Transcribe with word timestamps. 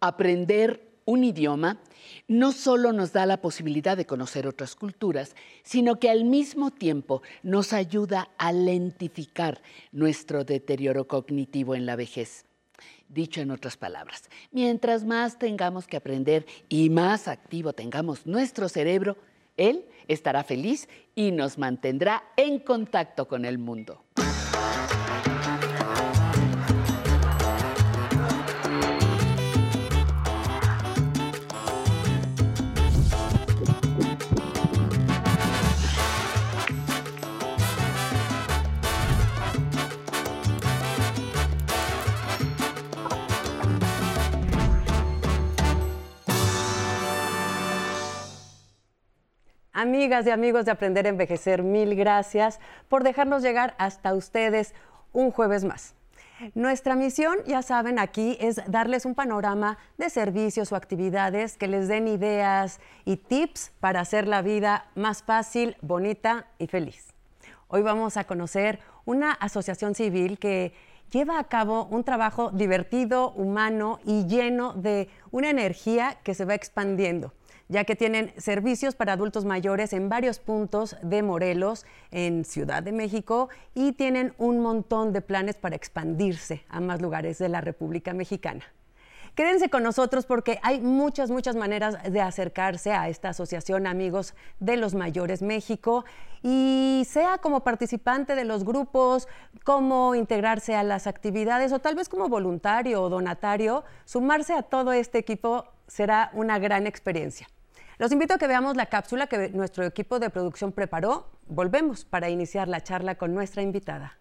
Aprender 0.00 0.94
un 1.04 1.24
idioma 1.24 1.80
no 2.28 2.52
solo 2.52 2.92
nos 2.92 3.12
da 3.12 3.26
la 3.26 3.40
posibilidad 3.40 3.96
de 3.96 4.06
conocer 4.06 4.46
otras 4.46 4.74
culturas, 4.74 5.34
sino 5.62 5.98
que 5.98 6.10
al 6.10 6.24
mismo 6.24 6.70
tiempo 6.70 7.22
nos 7.42 7.72
ayuda 7.72 8.30
a 8.38 8.52
lentificar 8.52 9.62
nuestro 9.92 10.44
deterioro 10.44 11.06
cognitivo 11.06 11.74
en 11.74 11.86
la 11.86 11.96
vejez. 11.96 12.44
Dicho 13.08 13.40
en 13.40 13.50
otras 13.50 13.76
palabras, 13.76 14.24
mientras 14.50 15.04
más 15.04 15.38
tengamos 15.38 15.86
que 15.86 15.96
aprender 15.96 16.46
y 16.68 16.90
más 16.90 17.28
activo 17.28 17.72
tengamos 17.72 18.26
nuestro 18.26 18.68
cerebro, 18.68 19.16
él 19.56 19.84
estará 20.08 20.42
feliz 20.42 20.88
y 21.14 21.30
nos 21.30 21.58
mantendrá 21.58 22.24
en 22.36 22.58
contacto 22.58 23.28
con 23.28 23.44
el 23.44 23.58
mundo. 23.58 24.02
Amigas 49.76 50.24
y 50.24 50.30
amigos 50.30 50.66
de 50.66 50.70
Aprender 50.70 51.04
a 51.04 51.08
Envejecer, 51.08 51.64
mil 51.64 51.96
gracias 51.96 52.60
por 52.88 53.02
dejarnos 53.02 53.42
llegar 53.42 53.74
hasta 53.76 54.14
ustedes 54.14 54.72
un 55.12 55.32
jueves 55.32 55.64
más. 55.64 55.96
Nuestra 56.54 56.94
misión, 56.94 57.38
ya 57.44 57.60
saben, 57.60 57.98
aquí 57.98 58.38
es 58.40 58.60
darles 58.68 59.04
un 59.04 59.16
panorama 59.16 59.78
de 59.98 60.10
servicios 60.10 60.70
o 60.70 60.76
actividades 60.76 61.56
que 61.56 61.66
les 61.66 61.88
den 61.88 62.06
ideas 62.06 62.78
y 63.04 63.16
tips 63.16 63.72
para 63.80 63.98
hacer 63.98 64.28
la 64.28 64.42
vida 64.42 64.86
más 64.94 65.24
fácil, 65.24 65.76
bonita 65.80 66.46
y 66.60 66.68
feliz. 66.68 67.08
Hoy 67.66 67.82
vamos 67.82 68.16
a 68.16 68.22
conocer 68.22 68.78
una 69.04 69.32
asociación 69.32 69.96
civil 69.96 70.38
que 70.38 70.72
lleva 71.10 71.40
a 71.40 71.48
cabo 71.48 71.86
un 71.86 72.04
trabajo 72.04 72.52
divertido, 72.52 73.32
humano 73.32 73.98
y 74.04 74.26
lleno 74.26 74.72
de 74.74 75.08
una 75.32 75.50
energía 75.50 76.18
que 76.22 76.34
se 76.34 76.44
va 76.44 76.54
expandiendo 76.54 77.32
ya 77.68 77.84
que 77.84 77.96
tienen 77.96 78.32
servicios 78.36 78.94
para 78.94 79.14
adultos 79.14 79.44
mayores 79.44 79.92
en 79.92 80.08
varios 80.08 80.38
puntos 80.38 80.96
de 81.02 81.22
Morelos, 81.22 81.86
en 82.10 82.44
Ciudad 82.44 82.82
de 82.82 82.92
México, 82.92 83.48
y 83.74 83.92
tienen 83.92 84.34
un 84.38 84.60
montón 84.60 85.12
de 85.12 85.20
planes 85.20 85.56
para 85.56 85.76
expandirse 85.76 86.64
a 86.68 86.80
más 86.80 87.00
lugares 87.00 87.38
de 87.38 87.48
la 87.48 87.60
República 87.60 88.12
Mexicana. 88.12 88.64
Quédense 89.34 89.68
con 89.68 89.82
nosotros 89.82 90.26
porque 90.26 90.60
hay 90.62 90.80
muchas, 90.80 91.28
muchas 91.28 91.56
maneras 91.56 91.96
de 92.08 92.20
acercarse 92.20 92.92
a 92.92 93.08
esta 93.08 93.30
asociación 93.30 93.88
Amigos 93.88 94.34
de 94.60 94.76
los 94.76 94.94
Mayores 94.94 95.42
México 95.42 96.04
y 96.40 97.02
sea 97.08 97.38
como 97.38 97.64
participante 97.64 98.36
de 98.36 98.44
los 98.44 98.64
grupos, 98.64 99.26
cómo 99.64 100.14
integrarse 100.14 100.76
a 100.76 100.84
las 100.84 101.08
actividades 101.08 101.72
o 101.72 101.80
tal 101.80 101.96
vez 101.96 102.08
como 102.08 102.28
voluntario 102.28 103.02
o 103.02 103.08
donatario, 103.08 103.82
sumarse 104.04 104.52
a 104.52 104.62
todo 104.62 104.92
este 104.92 105.18
equipo 105.18 105.64
será 105.88 106.30
una 106.34 106.60
gran 106.60 106.86
experiencia. 106.86 107.48
Los 107.98 108.10
invito 108.10 108.34
a 108.34 108.38
que 108.38 108.48
veamos 108.48 108.76
la 108.76 108.86
cápsula 108.86 109.26
que 109.28 109.50
nuestro 109.50 109.84
equipo 109.84 110.18
de 110.18 110.30
producción 110.30 110.72
preparó. 110.72 111.30
Volvemos 111.46 112.04
para 112.04 112.28
iniciar 112.28 112.68
la 112.68 112.82
charla 112.82 113.14
con 113.16 113.34
nuestra 113.34 113.62
invitada. 113.62 114.18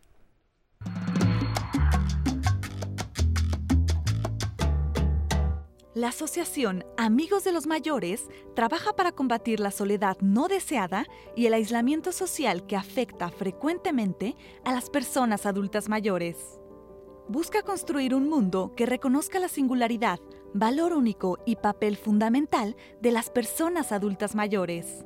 La 5.96 6.08
Asociación 6.08 6.84
Amigos 6.98 7.44
de 7.44 7.52
los 7.52 7.68
Mayores 7.68 8.28
trabaja 8.56 8.96
para 8.96 9.12
combatir 9.12 9.60
la 9.60 9.70
soledad 9.70 10.18
no 10.22 10.48
deseada 10.48 11.06
y 11.36 11.46
el 11.46 11.54
aislamiento 11.54 12.12
social 12.12 12.66
que 12.66 12.76
afecta 12.76 13.30
frecuentemente 13.30 14.36
a 14.66 14.74
las 14.74 14.90
personas 14.90 15.46
adultas 15.46 15.90
mayores. 15.90 16.60
Busca 17.30 17.62
construir 17.62 18.16
un 18.16 18.28
mundo 18.28 18.74
que 18.76 18.88
reconozca 18.88 19.40
la 19.40 19.48
singularidad, 19.48 20.20
valor 20.54 20.94
único 20.94 21.40
y 21.46 21.56
papel 21.56 21.98
fundamental 21.98 22.76
de 23.02 23.12
las 23.12 23.30
personas 23.30 23.92
adultas 23.92 24.36
mayores. 24.36 25.06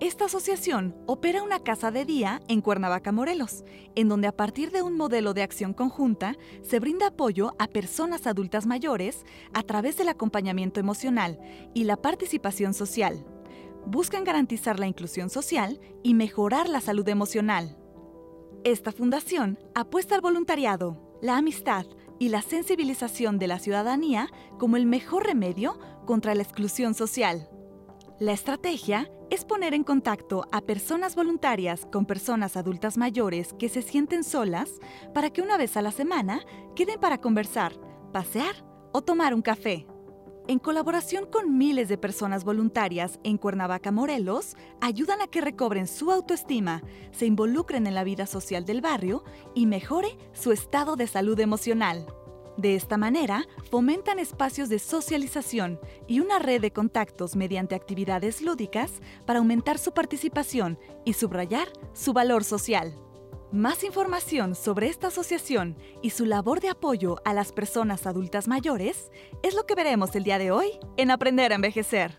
Esta 0.00 0.26
asociación 0.26 0.94
opera 1.06 1.42
una 1.42 1.58
casa 1.58 1.90
de 1.90 2.04
día 2.04 2.40
en 2.46 2.60
Cuernavaca, 2.60 3.10
Morelos, 3.10 3.64
en 3.96 4.08
donde 4.08 4.28
a 4.28 4.36
partir 4.36 4.70
de 4.70 4.82
un 4.82 4.96
modelo 4.96 5.34
de 5.34 5.42
acción 5.42 5.74
conjunta 5.74 6.36
se 6.62 6.78
brinda 6.78 7.08
apoyo 7.08 7.56
a 7.58 7.66
personas 7.66 8.28
adultas 8.28 8.64
mayores 8.64 9.26
a 9.52 9.64
través 9.64 9.96
del 9.96 10.08
acompañamiento 10.08 10.78
emocional 10.78 11.40
y 11.74 11.82
la 11.82 11.96
participación 11.96 12.74
social. 12.74 13.26
Buscan 13.86 14.22
garantizar 14.22 14.78
la 14.78 14.86
inclusión 14.86 15.30
social 15.30 15.80
y 16.04 16.14
mejorar 16.14 16.68
la 16.68 16.80
salud 16.80 17.08
emocional. 17.08 17.76
Esta 18.62 18.92
fundación 18.92 19.58
apuesta 19.74 20.14
al 20.14 20.20
voluntariado, 20.20 21.18
la 21.20 21.36
amistad, 21.38 21.86
y 22.18 22.30
la 22.30 22.42
sensibilización 22.42 23.38
de 23.38 23.46
la 23.46 23.58
ciudadanía 23.58 24.28
como 24.58 24.76
el 24.76 24.86
mejor 24.86 25.26
remedio 25.26 25.78
contra 26.06 26.34
la 26.34 26.42
exclusión 26.42 26.94
social. 26.94 27.48
La 28.18 28.32
estrategia 28.32 29.10
es 29.30 29.44
poner 29.44 29.74
en 29.74 29.84
contacto 29.84 30.48
a 30.50 30.60
personas 30.62 31.14
voluntarias 31.14 31.86
con 31.92 32.06
personas 32.06 32.56
adultas 32.56 32.96
mayores 32.96 33.52
que 33.58 33.68
se 33.68 33.82
sienten 33.82 34.24
solas 34.24 34.70
para 35.14 35.30
que 35.30 35.42
una 35.42 35.56
vez 35.56 35.76
a 35.76 35.82
la 35.82 35.92
semana 35.92 36.40
queden 36.74 36.98
para 36.98 37.18
conversar, 37.18 37.74
pasear 38.12 38.64
o 38.92 39.02
tomar 39.02 39.34
un 39.34 39.42
café. 39.42 39.86
En 40.48 40.58
colaboración 40.58 41.26
con 41.26 41.58
miles 41.58 41.90
de 41.90 41.98
personas 41.98 42.42
voluntarias 42.42 43.20
en 43.22 43.36
Cuernavaca, 43.36 43.92
Morelos, 43.92 44.56
ayudan 44.80 45.20
a 45.20 45.26
que 45.26 45.42
recobren 45.42 45.86
su 45.86 46.10
autoestima, 46.10 46.82
se 47.10 47.26
involucren 47.26 47.86
en 47.86 47.94
la 47.94 48.02
vida 48.02 48.24
social 48.24 48.64
del 48.64 48.80
barrio 48.80 49.24
y 49.54 49.66
mejore 49.66 50.16
su 50.32 50.50
estado 50.52 50.96
de 50.96 51.06
salud 51.06 51.38
emocional. 51.38 52.06
De 52.56 52.76
esta 52.76 52.96
manera, 52.96 53.44
fomentan 53.70 54.18
espacios 54.18 54.70
de 54.70 54.78
socialización 54.78 55.78
y 56.06 56.20
una 56.20 56.38
red 56.38 56.62
de 56.62 56.72
contactos 56.72 57.36
mediante 57.36 57.74
actividades 57.74 58.40
lúdicas 58.40 59.02
para 59.26 59.40
aumentar 59.40 59.76
su 59.76 59.92
participación 59.92 60.78
y 61.04 61.12
subrayar 61.12 61.68
su 61.92 62.14
valor 62.14 62.42
social. 62.42 62.94
Más 63.52 63.82
información 63.82 64.54
sobre 64.54 64.88
esta 64.88 65.06
asociación 65.06 65.74
y 66.02 66.10
su 66.10 66.26
labor 66.26 66.60
de 66.60 66.68
apoyo 66.68 67.16
a 67.24 67.32
las 67.32 67.50
personas 67.50 68.06
adultas 68.06 68.46
mayores 68.46 69.10
es 69.42 69.54
lo 69.54 69.64
que 69.64 69.74
veremos 69.74 70.14
el 70.16 70.22
día 70.22 70.38
de 70.38 70.50
hoy 70.50 70.78
en 70.98 71.10
Aprender 71.10 71.52
a 71.52 71.54
Envejecer. 71.54 72.18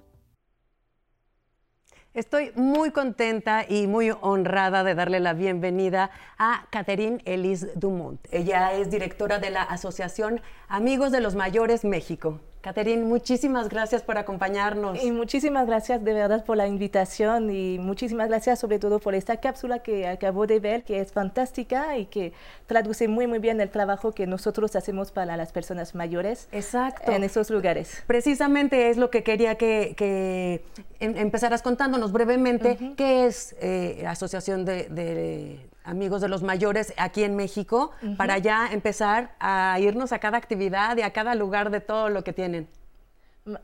Estoy 2.15 2.51
muy 2.55 2.89
contenta 2.89 3.63
y 3.69 3.85
muy 3.85 4.09
honrada 4.09 4.83
de 4.83 4.95
darle 4.95 5.19
la 5.19 5.33
bienvenida 5.33 6.09
a 6.39 6.65
Catherine 6.71 7.21
Elise 7.25 7.73
Dumont. 7.75 8.19
Ella 8.31 8.73
es 8.73 8.89
directora 8.89 9.37
de 9.37 9.51
la 9.51 9.61
Asociación 9.61 10.41
Amigos 10.67 11.11
de 11.11 11.21
los 11.21 11.35
Mayores 11.35 11.85
México. 11.85 12.39
Caterín, 12.61 13.07
muchísimas 13.07 13.69
gracias 13.69 14.01
por 14.01 14.17
acompañarnos. 14.17 15.01
Y 15.01 15.11
muchísimas 15.11 15.65
gracias 15.65 16.03
de 16.03 16.13
verdad 16.13 16.43
por 16.43 16.57
la 16.57 16.67
invitación 16.67 17.49
y 17.49 17.79
muchísimas 17.79 18.27
gracias 18.27 18.59
sobre 18.59 18.79
todo 18.79 18.99
por 18.99 19.15
esta 19.15 19.37
cápsula 19.37 19.79
que 19.79 20.07
acabo 20.07 20.45
de 20.45 20.59
ver, 20.59 20.83
que 20.83 20.99
es 20.99 21.13
fantástica 21.13 21.97
y 21.97 22.05
que 22.07 22.33
traduce 22.67 23.07
muy 23.07 23.27
muy 23.27 23.39
bien 23.39 23.61
el 23.61 23.69
trabajo 23.69 24.11
que 24.11 24.27
nosotros 24.27 24.75
hacemos 24.75 25.11
para 25.11 25.37
las 25.37 25.53
personas 25.53 25.95
mayores 25.95 26.49
Exacto. 26.51 27.11
en 27.13 27.23
esos 27.23 27.49
lugares. 27.49 28.03
Precisamente 28.07 28.89
es 28.89 28.97
lo 28.97 29.09
que 29.09 29.23
quería 29.23 29.55
que, 29.55 30.61
em, 30.99 31.17
empezaras 31.17 31.61
contándonos 31.61 32.11
brevemente, 32.11 32.77
qué 32.97 33.25
es 33.25 33.55
eh, 33.61 34.03
Asociación 34.05 34.65
de 34.65 35.69
amigos 35.83 36.21
de 36.21 36.29
los 36.29 36.43
mayores 36.43 36.93
aquí 36.97 37.23
en 37.23 37.35
México 37.35 37.91
para 38.17 38.37
ya 38.37 38.69
empezar 38.71 39.35
a 39.39 39.77
irnos 39.79 40.11
a 40.11 40.19
cada 40.19 40.37
actividad 40.37 40.97
y 40.97 41.01
a 41.01 41.11
cada 41.11 41.35
lugar 41.35 41.71
de 41.71 41.81
todo 41.81 42.09
lo 42.09 42.23
que 42.23 42.33
tienen? 42.33 42.67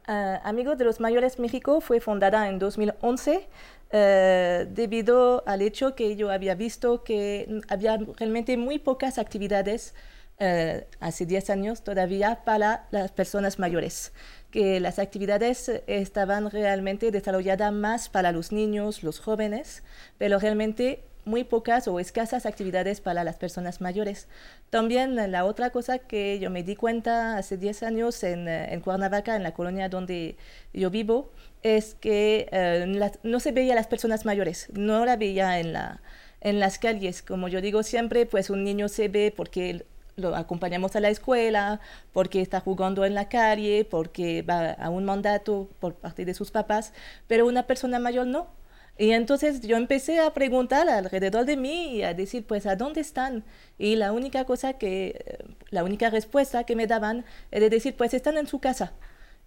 Ah, 0.08 0.42
amigos 0.44 0.78
de 0.78 0.86
los 0.86 1.00
Mayores 1.00 1.38
México 1.38 1.82
fue 1.82 2.00
fundada 2.00 2.48
en 2.50 2.60
2011 2.60 3.48
eh, 3.92 4.68
debido 4.70 5.44
al 5.46 5.62
hecho 5.62 5.96
que 5.96 6.16
yo 6.16 6.32
había 6.32 6.56
visto 6.56 7.04
que 7.04 7.62
había 7.68 7.98
realmente 8.18 8.58
muy 8.58 8.80
pocas 8.80 9.18
actividades 9.20 9.94
eh, 10.40 10.88
hace 11.00 11.26
10 11.26 11.50
años 11.50 11.84
todavía 11.84 12.44
para 12.44 12.88
las 12.92 13.12
personas 13.12 13.60
mayores, 13.60 14.12
que 14.52 14.80
las 14.80 15.00
actividades 15.00 15.70
estaban 15.88 16.50
realmente 16.50 17.12
desarrolladas 17.12 17.72
más 17.72 18.10
para 18.10 18.32
los 18.32 18.52
niños, 18.52 19.04
los 19.04 19.20
jóvenes, 19.20 19.84
pero 20.18 20.40
realmente 20.40 21.04
muy 21.26 21.44
pocas 21.44 21.88
o 21.88 22.00
escasas 22.00 22.46
actividades 22.46 23.02
para 23.02 23.24
las 23.24 23.36
personas 23.36 23.82
mayores. 23.82 24.28
También 24.70 25.16
la 25.32 25.46
otra 25.46 25.72
cosa 25.72 26.00
que 26.00 26.40
yo 26.40 26.50
me 26.50 26.64
di 26.64 26.76
cuenta 26.76 27.38
hace 27.38 27.58
10 27.58 27.84
años 27.84 28.24
en, 28.24 28.48
eh, 28.48 28.74
en 28.74 28.82
Cuernavaca, 28.82 29.36
en 29.36 29.44
la 29.44 29.54
colonia 29.54 29.90
donde 29.90 30.38
yo 30.74 30.90
vivo, 30.90 31.32
es 31.64 31.96
que 31.96 32.48
eh, 32.52 33.12
no 33.24 33.40
se 33.40 33.52
veía 33.52 33.74
a 33.74 33.76
las 33.76 33.88
personas 33.88 34.26
mayores, 34.26 34.68
no 34.74 35.06
la 35.06 35.18
veía 35.18 35.60
en, 35.60 35.74
la, 35.74 36.02
en 36.42 36.60
las 36.60 36.78
calles. 36.80 37.22
Como 37.24 37.48
yo 37.48 37.62
digo 37.62 37.84
siempre, 37.84 38.26
pues 38.26 38.50
un 38.50 38.64
niño 38.64 38.88
se 38.88 39.08
ve 39.08 39.34
porque 39.36 39.86
lo 40.16 40.36
acompañamos 40.36 40.96
a 40.96 41.00
la 41.00 41.10
escuela, 41.10 41.80
porque 42.14 42.42
está 42.42 42.60
jugando 42.60 43.04
en 43.06 43.16
la 43.16 43.30
calle, 43.30 43.86
porque 43.90 44.42
va 44.44 44.72
a 44.72 44.90
un 44.90 45.06
mandato 45.06 45.70
por 45.80 45.96
parte 45.96 46.26
de 46.26 46.34
sus 46.34 46.52
papás, 46.52 46.94
pero 47.28 47.48
una 47.48 47.64
persona 47.68 48.00
mayor 48.00 48.28
no. 48.28 48.48
Y 48.98 49.12
entonces 49.12 49.62
yo 49.62 49.76
empecé 49.78 50.20
a 50.20 50.34
preguntar 50.34 50.88
alrededor 50.90 51.46
de 51.46 51.58
mí 51.58 51.98
y 51.98 52.04
a 52.04 52.14
decir, 52.14 52.46
pues, 52.48 52.66
¿a 52.66 52.76
dónde 52.76 53.02
están? 53.02 53.44
Y 53.78 53.96
la 53.98 54.14
única 54.14 54.46
cosa 54.46 54.74
que, 54.74 55.40
la 55.70 55.84
única 55.84 56.10
respuesta 56.10 56.64
que 56.64 56.76
me 56.76 56.88
daban 56.88 57.26
era 57.52 57.68
decir, 57.70 57.96
pues, 57.98 58.14
están 58.14 58.38
en 58.38 58.48
su 58.48 58.60
casa. 58.60 58.94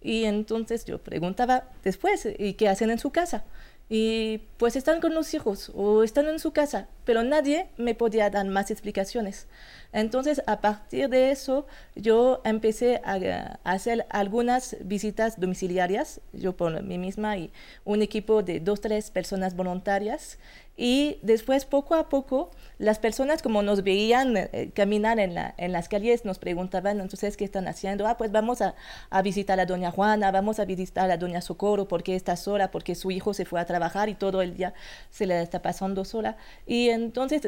Y 0.01 0.25
entonces 0.25 0.85
yo 0.85 0.99
preguntaba 0.99 1.69
después, 1.83 2.27
¿y 2.37 2.53
qué 2.53 2.69
hacen 2.69 2.91
en 2.91 2.99
su 2.99 3.11
casa? 3.11 3.43
Y 3.91 4.43
pues 4.57 4.75
están 4.75 5.01
con 5.01 5.15
los 5.15 5.33
hijos 5.33 5.71
o 5.73 6.03
están 6.03 6.27
en 6.27 6.37
su 6.37 6.51
casa, 6.51 6.87
pero 7.05 7.23
nadie 7.23 7.69
me 7.77 7.95
podía 7.95 8.29
dar 8.29 8.45
más 8.45 8.69
explicaciones. 8.69 9.47
Entonces, 9.91 10.43
a 10.45 10.61
partir 10.61 11.09
de 11.09 11.31
eso, 11.31 11.65
yo 11.95 12.41
empecé 12.43 13.01
a, 13.03 13.59
hacer 13.63 14.05
algunas 14.11 14.77
visitas 14.81 15.39
domiciliarias, 15.39 16.21
yo 16.33 16.55
por 16.55 16.83
mí 16.83 16.99
misma 16.99 17.37
y 17.37 17.51
un 17.83 18.03
equipo 18.03 18.43
de 18.43 18.59
dos, 18.59 18.81
tres 18.81 19.09
personas 19.09 19.55
voluntarias. 19.55 20.37
Y 20.81 21.19
después, 21.23 21.65
poco 21.65 21.93
a 21.95 22.07
poco, 22.07 22.51
las 22.77 22.99
personas 22.99 23.41
como 23.41 23.61
nos 23.61 23.83
veían 23.83 24.37
eh, 24.37 24.71
caminar 24.73 25.19
en, 25.19 25.35
la, 25.35 25.53
en, 25.57 25.73
las 25.73 25.89
calles, 25.89 26.23
nos 26.23 26.39
preguntaban, 26.39 27.01
entonces, 27.01 27.35
¿qué 27.35 27.43
están 27.43 27.67
haciendo? 27.67 28.07
Ah, 28.07 28.15
pues 28.15 28.31
vamos 28.31 28.61
a, 28.61 28.75
a, 29.09 29.21
visitar 29.21 29.59
a 29.59 29.65
doña 29.65 29.91
Juana, 29.91 30.31
vamos 30.31 30.57
a 30.57 30.63
visitar 30.63 31.11
a 31.11 31.17
doña 31.17 31.41
Socorro, 31.41 31.89
porque 31.89 32.15
está 32.15 32.37
sola, 32.37 32.71
porque 32.71 32.95
su 32.95 33.11
hijo 33.11 33.33
se 33.33 33.43
fue 33.43 33.59
a 33.59 33.65
trabajar 33.65 34.07
y 34.07 34.15
todo 34.15 34.41
el 34.41 34.55
día 34.55 34.73
se 35.09 35.25
le 35.25 35.41
está 35.41 35.61
pasando 35.61 36.05
sola. 36.05 36.37
Y 36.65 36.87
entonces 36.87 37.41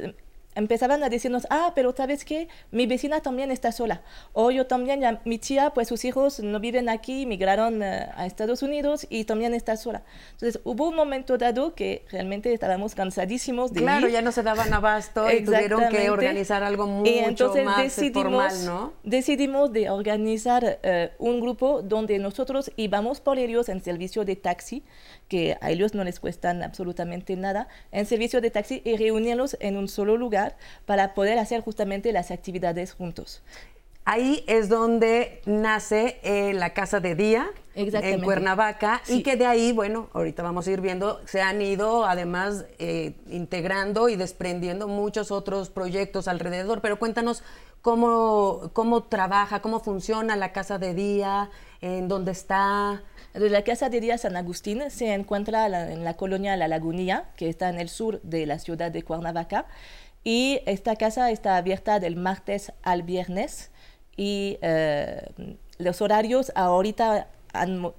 empezaban 0.56 1.04
a 1.04 1.10
decirnos, 1.10 1.48
ah, 1.50 1.72
pero 1.76 1.94
¿sabes 1.96 2.26
qué? 2.26 2.48
Mi 2.72 2.86
vecina 2.86 3.22
también 3.22 3.52
está 3.52 3.72
sola. 3.72 4.02
O 4.34 4.52
yo 4.52 4.68
también, 4.68 5.02
ya, 5.02 5.22
mi 5.26 5.38
tía, 5.38 5.72
pues 5.72 5.88
sus 5.88 6.04
hijos 6.06 6.40
no 6.40 6.60
viven 6.60 6.90
aquí, 6.90 7.26
migraron 7.26 7.82
eh, 7.82 8.10
a 8.16 8.26
Estados 8.26 8.62
Unidos 8.62 9.08
y 9.10 9.24
también 9.24 9.54
está 9.54 9.78
sola. 9.78 10.04
Entonces 10.34 10.62
hubo 10.64 10.90
un 10.90 10.96
momento 10.96 11.38
dado 11.38 11.74
que 11.74 12.06
realmente 12.12 12.54
estábamos 12.54 12.96
cansadísimos 12.96 13.74
de 13.74 13.82
Claro, 13.82 14.08
ya 14.08 14.22
no 14.22 14.32
se 14.32 14.44
daban 14.44 14.74
abasto 14.74 15.32
y 15.32 15.44
tuvieron 15.44 15.90
que 15.90 16.10
organizar 16.10 16.64
algo 16.64 16.88
mucho 16.88 17.10
entonces 17.10 17.66
más 17.66 17.84
decidimos, 17.84 18.24
formal, 18.24 18.66
¿no? 18.66 18.94
Decidimos 19.04 19.72
de 19.72 19.90
organizar 19.90 20.80
eh, 20.84 21.12
un 21.20 21.40
grupo 21.40 21.82
donde 21.82 22.20
nosotros 22.20 22.72
íbamos 22.76 23.22
por 23.22 23.40
ellos 23.40 23.70
en 23.70 23.82
servicio 23.82 24.26
de 24.26 24.36
taxi, 24.36 24.84
que 25.28 25.58
a 25.62 25.72
ellos 25.72 25.94
no 25.94 26.04
les 26.04 26.20
cuestan 26.20 26.64
absolutamente 26.64 27.36
nada, 27.36 27.68
en 27.92 28.06
servicio 28.06 28.42
de 28.42 28.52
taxi 28.52 28.82
y 28.84 28.98
reunirlos 28.98 29.56
en 29.60 29.78
un 29.78 29.88
solo 29.88 30.18
lugar 30.18 30.41
para 30.86 31.14
poder 31.14 31.40
hacer 31.40 31.62
justamente 31.62 32.12
las 32.12 32.32
actividades 32.32 32.94
juntos. 32.94 33.42
Ahí 34.04 34.44
es 34.48 34.68
donde 34.68 35.42
nace 35.46 36.20
eh, 36.24 36.54
la 36.54 36.74
casa 36.74 37.00
de 37.00 37.14
día 37.14 37.50
en 37.76 38.22
Cuernavaca 38.22 39.02
y 39.08 39.22
que 39.22 39.36
de 39.36 39.46
ahí, 39.46 39.74
bueno, 39.74 40.10
ahorita 40.14 40.42
vamos 40.42 40.68
a 40.68 40.72
ir 40.72 40.82
viendo, 40.82 41.22
se 41.26 41.42
han 41.42 41.62
ido 41.62 42.06
además 42.06 42.66
eh, 42.80 43.14
integrando 43.30 44.10
y 44.10 44.16
desprendiendo 44.16 44.88
muchos 44.88 45.30
otros 45.30 45.70
proyectos 45.70 46.28
alrededor, 46.28 46.82
pero 46.82 46.98
cuéntanos 46.98 47.44
cómo, 47.82 48.72
cómo 48.74 49.04
trabaja, 49.04 49.62
cómo 49.62 49.80
funciona 49.80 50.36
la 50.36 50.52
casa 50.52 50.80
de 50.80 50.96
día, 50.96 51.52
en 51.82 52.08
dónde 52.08 52.32
está. 52.32 53.04
La 53.34 53.64
Casa 53.64 53.88
de 53.90 54.02
Día 54.02 54.18
San 54.18 54.36
Agustín 54.36 54.84
se 54.90 55.14
encuentra 55.14 55.68
en 55.90 56.04
la 56.04 56.16
colonia 56.16 56.58
La 56.58 56.68
Lagunilla, 56.68 57.30
que 57.38 57.48
está 57.48 57.70
en 57.70 57.80
el 57.80 57.88
sur 57.88 58.22
de 58.24 58.46
la 58.46 58.60
ciudad 58.60 58.92
de 58.92 59.04
Cuernavaca. 59.04 59.68
Y 60.24 60.62
esta 60.66 60.96
casa 60.96 61.32
está 61.32 61.58
abierta 61.58 62.00
del 62.00 62.16
martes 62.16 62.74
al 62.84 63.04
viernes 63.04 63.72
y 64.16 64.60
eh, 64.62 65.26
los 65.80 66.02
horarios 66.02 66.52
ahorita 66.56 67.28
han, 67.54 67.92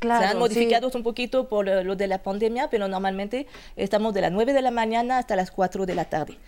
se 0.00 0.08
han 0.08 0.38
modificado 0.38 0.90
un 0.94 1.02
poquito 1.02 1.48
por 1.48 1.66
lo 1.66 1.96
de 1.96 2.06
la 2.06 2.22
pandemia, 2.22 2.70
pero 2.70 2.88
normalmente 2.88 3.46
estamos 3.76 4.14
de 4.14 4.22
las 4.22 4.32
9 4.32 4.52
de 4.52 4.62
la 4.62 4.70
mañana 4.70 5.18
hasta 5.18 5.36
las 5.36 5.50
4 5.50 5.84
de 5.84 5.94
la 5.94 6.06
tarde. 6.06 6.38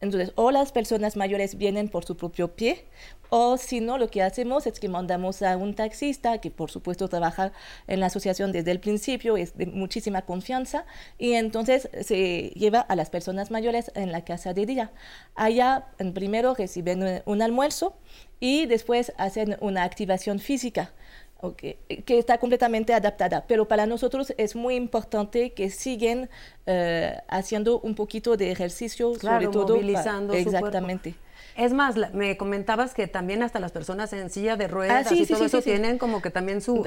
Entonces, 0.00 0.32
o 0.36 0.50
las 0.50 0.72
personas 0.72 1.16
mayores 1.16 1.56
vienen 1.56 1.88
por 1.88 2.04
su 2.04 2.16
propio 2.16 2.54
pie, 2.54 2.84
o 3.30 3.56
si 3.58 3.80
no, 3.80 3.98
lo 3.98 4.08
que 4.08 4.22
hacemos 4.22 4.66
es 4.66 4.80
que 4.80 4.88
mandamos 4.88 5.42
a 5.42 5.56
un 5.56 5.74
taxista, 5.74 6.38
que 6.38 6.50
por 6.50 6.70
supuesto 6.70 7.08
trabaja 7.08 7.52
en 7.86 8.00
la 8.00 8.06
asociación 8.06 8.52
desde 8.52 8.70
el 8.70 8.80
principio, 8.80 9.36
es 9.36 9.56
de 9.56 9.66
muchísima 9.66 10.22
confianza, 10.22 10.86
y 11.18 11.32
entonces 11.34 11.90
se 12.02 12.52
lleva 12.54 12.80
a 12.80 12.96
las 12.96 13.10
personas 13.10 13.50
mayores 13.50 13.90
en 13.94 14.12
la 14.12 14.24
casa 14.24 14.54
de 14.54 14.66
día. 14.66 14.92
Allá, 15.34 15.88
primero 16.14 16.54
reciben 16.54 17.22
un 17.26 17.42
almuerzo 17.42 17.96
y 18.40 18.66
después 18.66 19.12
hacen 19.18 19.56
una 19.60 19.82
activación 19.82 20.38
física 20.38 20.92
Okay. 21.40 21.76
que 22.04 22.18
está 22.18 22.38
completamente 22.38 22.92
adaptada. 22.92 23.44
Pero 23.46 23.68
para 23.68 23.86
nosotros 23.86 24.34
es 24.38 24.56
muy 24.56 24.74
importante 24.74 25.52
que 25.52 25.70
siguen 25.70 26.28
eh, 26.66 27.16
haciendo 27.28 27.78
un 27.80 27.94
poquito 27.94 28.36
de 28.36 28.50
ejercicio, 28.50 29.14
sobre 29.14 29.46
todo. 29.46 29.76
Movilizando 29.76 30.34
exactamente. 30.34 31.14
Es 31.56 31.72
más, 31.72 31.96
me 32.12 32.36
comentabas 32.36 32.94
que 32.94 33.08
también 33.08 33.42
hasta 33.42 33.58
las 33.58 33.72
personas 33.72 34.12
en 34.12 34.30
silla 34.30 34.56
de 34.56 34.68
ruedas 34.68 35.08
ah, 35.10 35.14
y 35.14 35.26
todo 35.26 35.44
eso 35.44 35.60
tienen 35.60 35.98
como 35.98 36.22
que 36.22 36.30
también 36.30 36.60
su, 36.60 36.84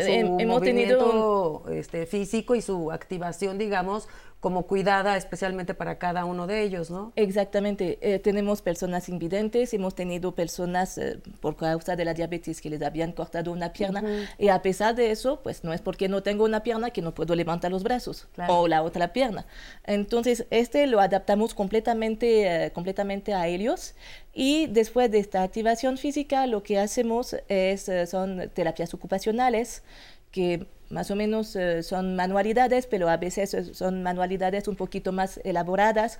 movimiento 0.47 1.65
este, 1.69 2.05
físico 2.05 2.55
y 2.55 2.61
su 2.61 2.89
activación, 2.89 3.57
digamos, 3.57 4.07
como 4.41 4.65
cuidada 4.65 5.17
especialmente 5.17 5.75
para 5.75 5.99
cada 5.99 6.25
uno 6.25 6.47
de 6.47 6.63
ellos, 6.63 6.89
¿no? 6.89 7.13
Exactamente. 7.15 7.99
Eh, 8.01 8.17
tenemos 8.17 8.63
personas 8.63 9.07
invidentes, 9.07 9.71
hemos 9.75 9.93
tenido 9.93 10.33
personas 10.33 10.97
eh, 10.97 11.19
por 11.39 11.55
causa 11.55 11.95
de 11.95 12.05
la 12.05 12.15
diabetes 12.15 12.59
que 12.59 12.71
les 12.71 12.81
habían 12.81 13.11
cortado 13.11 13.51
una 13.51 13.71
pierna 13.71 14.03
y 14.39 14.47
a 14.47 14.63
pesar 14.63 14.95
de 14.95 15.11
eso, 15.11 15.41
pues 15.43 15.63
no 15.63 15.73
es 15.73 15.81
porque 15.81 16.09
no 16.09 16.23
tengo 16.23 16.43
una 16.43 16.63
pierna 16.63 16.89
que 16.89 17.03
no 17.03 17.13
puedo 17.13 17.35
levantar 17.35 17.69
los 17.69 17.83
brazos 17.83 18.27
o 18.49 18.67
la 18.67 18.81
otra 18.81 19.13
pierna. 19.13 19.45
Entonces, 19.85 20.47
este 20.49 20.87
lo 20.87 20.99
adaptamos 21.01 21.53
completamente, 21.53 22.65
eh, 22.65 22.71
completamente 22.71 23.35
a 23.35 23.47
ellos 23.47 23.93
y 24.33 24.65
después 24.65 25.11
de 25.11 25.19
esta 25.19 25.43
activación 25.43 25.99
física, 25.99 26.47
lo 26.47 26.63
que 26.63 26.79
hacemos 26.79 27.35
es, 27.47 27.91
son 28.09 28.49
terapias 28.55 28.91
ocupacionales 28.95 29.83
que 30.31 30.65
más 30.91 31.09
o 31.11 31.15
menos 31.15 31.55
eh, 31.55 31.83
son 31.83 32.15
manualidades, 32.15 32.85
pero 32.85 33.09
a 33.09 33.17
veces 33.17 33.55
son 33.73 34.03
manualidades 34.03 34.67
un 34.67 34.75
poquito 34.75 35.11
más 35.11 35.39
elaboradas. 35.43 36.19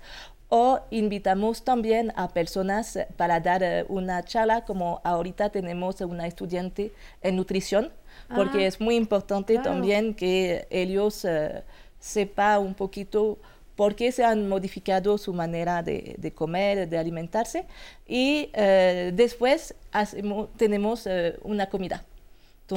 O 0.50 0.80
invitamos 0.90 1.64
también 1.64 2.12
a 2.16 2.30
personas 2.30 3.00
para 3.16 3.40
dar 3.40 3.64
eh, 3.64 3.86
una 3.88 4.24
charla, 4.24 4.66
como 4.66 5.02
ahorita 5.04 5.50
tenemos 5.50 6.02
una 6.02 6.28
estudiante 6.28 6.92
en 7.22 7.36
nutrición, 7.36 7.92
porque 8.36 8.66
ah, 8.66 8.68
es 8.68 8.82
muy 8.82 8.96
importante 8.96 9.58
también 9.60 10.14
que 10.14 10.68
ellos 10.70 11.26
sepan 12.00 12.62
un 12.62 12.74
poquito 12.74 13.40
por 13.76 13.96
qué 13.96 14.12
se 14.12 14.24
han 14.24 14.50
modificado 14.50 15.18
su 15.18 15.34
manera 15.34 15.82
de, 15.84 16.16
de 16.18 16.34
comer, 16.34 16.90
de 16.90 16.98
alimentarse. 16.98 17.66
Y 18.08 18.52
después 19.14 19.76
hacemos, 19.92 20.50
tenemos 20.58 21.08
una 21.44 21.68
comida 21.68 22.04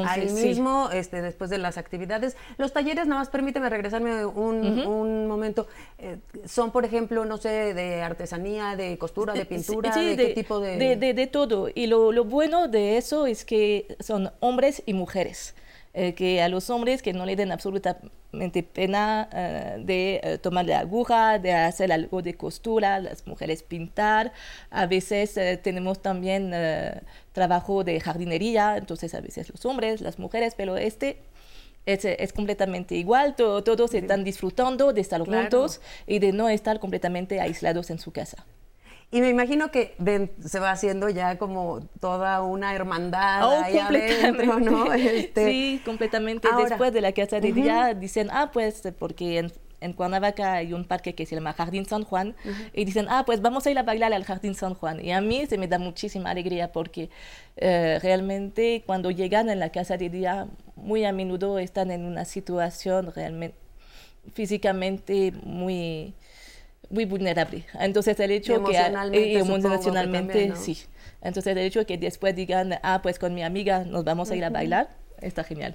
Ahí 0.05 0.29
mismo, 0.29 0.91
este, 0.93 1.23
después 1.23 1.51
de 1.51 1.59
las 1.59 1.79
actividades. 1.79 2.37
Los 2.59 2.73
talleres, 2.73 3.07
nada 3.07 3.21
más 3.21 3.29
permíteme 3.29 3.69
regresarme 3.69 4.25
un, 4.27 5.27
momento. 5.29 5.67
Eh, 5.99 6.19
son, 6.47 6.73
por 6.73 6.85
ejemplo, 6.85 7.25
no 7.25 7.37
sé, 7.37 7.75
de 7.75 8.03
artesanía, 8.03 8.77
de 8.77 8.99
costura, 8.99 9.35
de 9.35 9.47
pintura, 9.47 9.95
de, 9.95 10.17
qué 10.17 10.35
tipo 10.35 10.59
de... 10.61 10.97
De, 10.97 11.27
todo. 11.27 11.69
Y 11.73 11.87
lo, 11.87 12.13
lo 12.13 12.25
bueno 12.25 12.69
de 12.69 12.97
eso 12.97 13.27
es 13.27 13.45
que 13.45 13.97
son 14.01 14.33
hombres 14.41 14.83
y 14.87 14.95
mujeres. 14.95 15.55
Eh, 15.97 16.15
que 16.15 16.43
a 16.43 16.49
los 16.49 16.71
hombres 16.71 17.03
que 17.03 17.13
no 17.13 17.25
le 17.25 17.37
den 17.37 17.53
absolutamente 17.53 18.65
pena 18.65 19.29
eh, 19.33 19.77
de 19.79 20.21
eh, 20.25 20.39
tomar 20.39 20.67
la 20.67 20.81
aguja, 20.81 21.39
de 21.39 21.53
hacer 21.53 21.93
algo 21.93 22.21
de 22.21 22.35
costura, 22.35 22.99
las 22.99 23.29
mujeres 23.29 23.63
pintar. 23.63 24.33
A 24.71 24.87
veces 24.87 25.39
tenemos 25.63 26.03
también 26.03 26.53
trabajo 27.33 27.85
de 27.85 28.01
jardinería, 28.01 28.77
entonces 28.77 29.15
a 29.15 29.21
veces 29.21 29.51
los 29.51 29.65
hombres, 29.67 30.01
las 30.01 30.19
mujeres, 30.19 30.55
pero 30.57 30.77
este 30.77 31.19
es, 31.87 32.05
es, 32.05 32.33
completamente 32.33 32.97
igual, 32.97 33.37
todos 33.37 33.95
están 33.95 34.25
disfrutando 34.25 34.93
de 34.93 35.01
estar 35.01 35.21
juntos 35.21 35.81
y 36.09 36.19
de 36.19 36.33
no 36.33 36.49
estar 36.49 36.81
completamente 36.81 37.41
aislados 37.41 37.91
en 37.91 38.01
su 38.01 38.11
casa. 38.11 38.45
Y 39.15 39.21
me 39.21 39.29
imagino 39.29 39.71
que 39.71 39.95
se 40.45 40.59
va 40.59 40.73
haciendo 40.73 41.09
ya 41.09 41.39
como 41.39 41.89
toda 42.01 42.43
una 42.43 42.75
hermandad 42.75 43.47
oh, 43.47 43.63
ahí 43.63 43.79
adentro, 43.79 44.59
¿no? 44.59 44.93
Este, 44.93 45.47
sí, 45.49 45.83
completamente. 45.85 46.49
Después 46.69 46.93
de 46.93 47.01
la 47.01 47.13
casa 47.13 47.39
de 47.39 47.53
día 47.53 47.95
dicen, 47.95 48.29
ah, 48.33 48.51
pues 48.53 48.83
porque 48.99 49.39
en, 49.39 49.53
en 49.81 49.93
Cuernavaca 49.93 50.55
hay 50.55 50.73
un 50.73 50.85
parque 50.85 51.15
que 51.15 51.27
se 51.27 51.37
llama 51.37 51.53
Jardín 51.53 51.87
San 51.87 52.03
Juan 52.03 52.35
y 52.73 52.85
dicen, 52.85 53.07
ah, 53.09 53.23
pues 53.25 53.41
vamos 53.41 53.65
a 53.69 53.71
ir 53.71 53.79
a 53.79 53.85
bailar 53.85 54.13
al 54.13 54.25
Jardín 54.25 54.57
San 54.57 54.75
Juan. 54.75 54.99
Y 55.01 55.13
a 55.13 55.21
mí 55.21 55.47
se 55.47 55.59
me 55.59 55.69
da 55.69 55.79
muchísima 55.79 56.31
alegría 56.31 56.73
porque 56.73 57.09
eh, 57.57 58.01
realmente 58.03 58.83
cuando 58.85 59.13
llegan 59.13 59.49
en 59.49 59.61
la 59.61 59.71
casa 59.71 59.97
de 59.97 60.11
día, 60.11 60.49
muy 60.75 61.05
a 61.05 61.13
menudo 61.13 61.61
están 61.61 61.93
en 61.93 62.05
una 62.05 62.25
situación 62.25 63.13
realmente 63.15 63.57
físicamente 64.33 65.33
muy 65.45 66.15
muy 66.95 67.05
vulnerable. 67.05 67.65
Entonces 67.79 68.19
el 68.21 68.31
hecho 68.31 68.65
que 68.65 69.39
emocionalmente, 69.39 70.53
sí. 70.57 70.79
Entonces 71.21 71.57
el 71.57 71.59
hecho 71.59 71.85
que 71.85 71.99
después 71.99 72.35
digan, 72.35 72.79
ah, 72.83 73.01
pues 73.03 73.19
con 73.19 73.35
mi 73.35 73.43
amiga 73.43 73.85
nos 73.85 74.05
vamos 74.05 74.31
a 74.31 74.37
ir 74.37 74.45
a 74.45 74.51
bailar, 74.51 74.89
está 75.21 75.45
genial. 75.45 75.75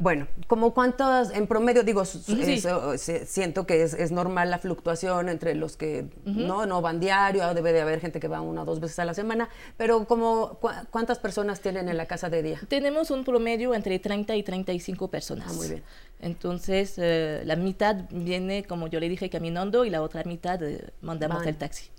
Bueno, 0.00 0.28
como 0.46 0.74
cuántas, 0.74 1.34
en 1.34 1.48
promedio, 1.48 1.82
digo, 1.82 2.04
siento 2.04 3.66
que 3.66 3.82
es, 3.82 4.12
normal 4.12 4.48
la 4.48 4.58
fluctuación 4.58 5.28
entre 5.28 5.56
los 5.56 5.76
que 5.76 6.06
no, 6.24 6.66
no 6.66 6.80
van 6.80 7.00
diario, 7.00 7.52
debe 7.52 7.72
de 7.72 7.80
haber 7.80 7.98
gente 7.98 8.20
que 8.20 8.28
va 8.28 8.40
una 8.40 8.62
o 8.62 8.64
dos 8.64 8.78
veces 8.78 9.00
a 9.00 9.04
la 9.04 9.12
semana, 9.12 9.48
pero 9.76 10.04
como, 10.04 10.60
¿cuántas 10.90 11.18
personas 11.18 11.60
tienen 11.60 11.88
en 11.88 11.96
la 11.96 12.06
casa 12.06 12.30
de 12.30 12.44
día? 12.44 12.60
Tenemos 12.68 13.10
un 13.10 13.24
promedio 13.24 13.74
entre 13.74 13.98
30 13.98 14.36
y 14.36 14.44
35 14.44 15.08
personas. 15.08 15.48
Ah, 15.50 15.52
muy 15.54 15.68
bien. 15.68 15.82
Entonces, 16.20 16.94
eh, 16.98 17.42
la 17.44 17.56
mitad 17.56 17.96
viene, 18.10 18.62
como 18.64 18.86
yo 18.86 19.00
le 19.00 19.08
dije, 19.08 19.28
caminando 19.28 19.84
y 19.84 19.90
la 19.90 20.00
otra 20.02 20.22
mitad 20.22 20.62
eh, 20.62 20.92
mandamos 21.00 21.44
el 21.44 21.56
taxi. 21.56 21.90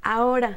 Ahora, 0.00 0.56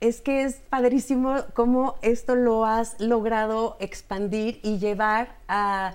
es 0.00 0.20
que 0.20 0.42
es 0.42 0.56
padrísimo 0.68 1.44
cómo 1.54 1.94
esto 2.02 2.34
lo 2.34 2.64
has 2.64 2.98
logrado 3.00 3.76
expandir 3.78 4.58
y 4.64 4.78
llevar 4.78 5.36
a 5.46 5.94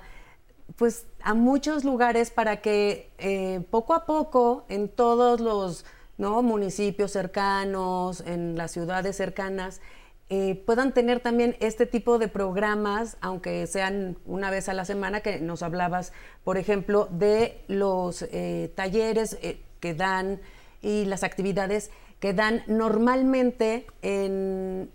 pues 0.75 1.05
a 1.21 1.33
muchos 1.33 1.83
lugares 1.83 2.31
para 2.31 2.61
que 2.61 3.11
eh, 3.17 3.61
poco 3.69 3.93
a 3.93 4.05
poco 4.05 4.65
en 4.69 4.89
todos 4.89 5.39
los 5.39 5.85
municipios 6.17 7.11
cercanos, 7.11 8.21
en 8.21 8.55
las 8.55 8.71
ciudades 8.71 9.15
cercanas, 9.15 9.81
eh, 10.29 10.55
puedan 10.65 10.93
tener 10.93 11.19
también 11.19 11.55
este 11.59 11.85
tipo 11.85 12.17
de 12.17 12.27
programas, 12.27 13.17
aunque 13.19 13.67
sean 13.67 14.17
una 14.25 14.49
vez 14.49 14.69
a 14.69 14.73
la 14.73 14.85
semana, 14.85 15.21
que 15.21 15.39
nos 15.39 15.63
hablabas, 15.63 16.13
por 16.43 16.57
ejemplo, 16.57 17.07
de 17.11 17.63
los 17.67 18.21
eh, 18.23 18.71
talleres 18.75 19.37
que 19.79 19.93
dan 19.93 20.39
y 20.81 21.05
las 21.05 21.23
actividades 21.23 21.91
que 22.19 22.33
dan 22.33 22.63
normalmente 22.67 23.85
en, 24.01 24.89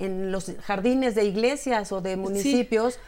los 0.00 0.52
jardines 0.60 1.14
de 1.14 1.24
iglesias 1.24 1.90
o 1.92 2.00
de 2.00 2.16
municipios 2.16 3.00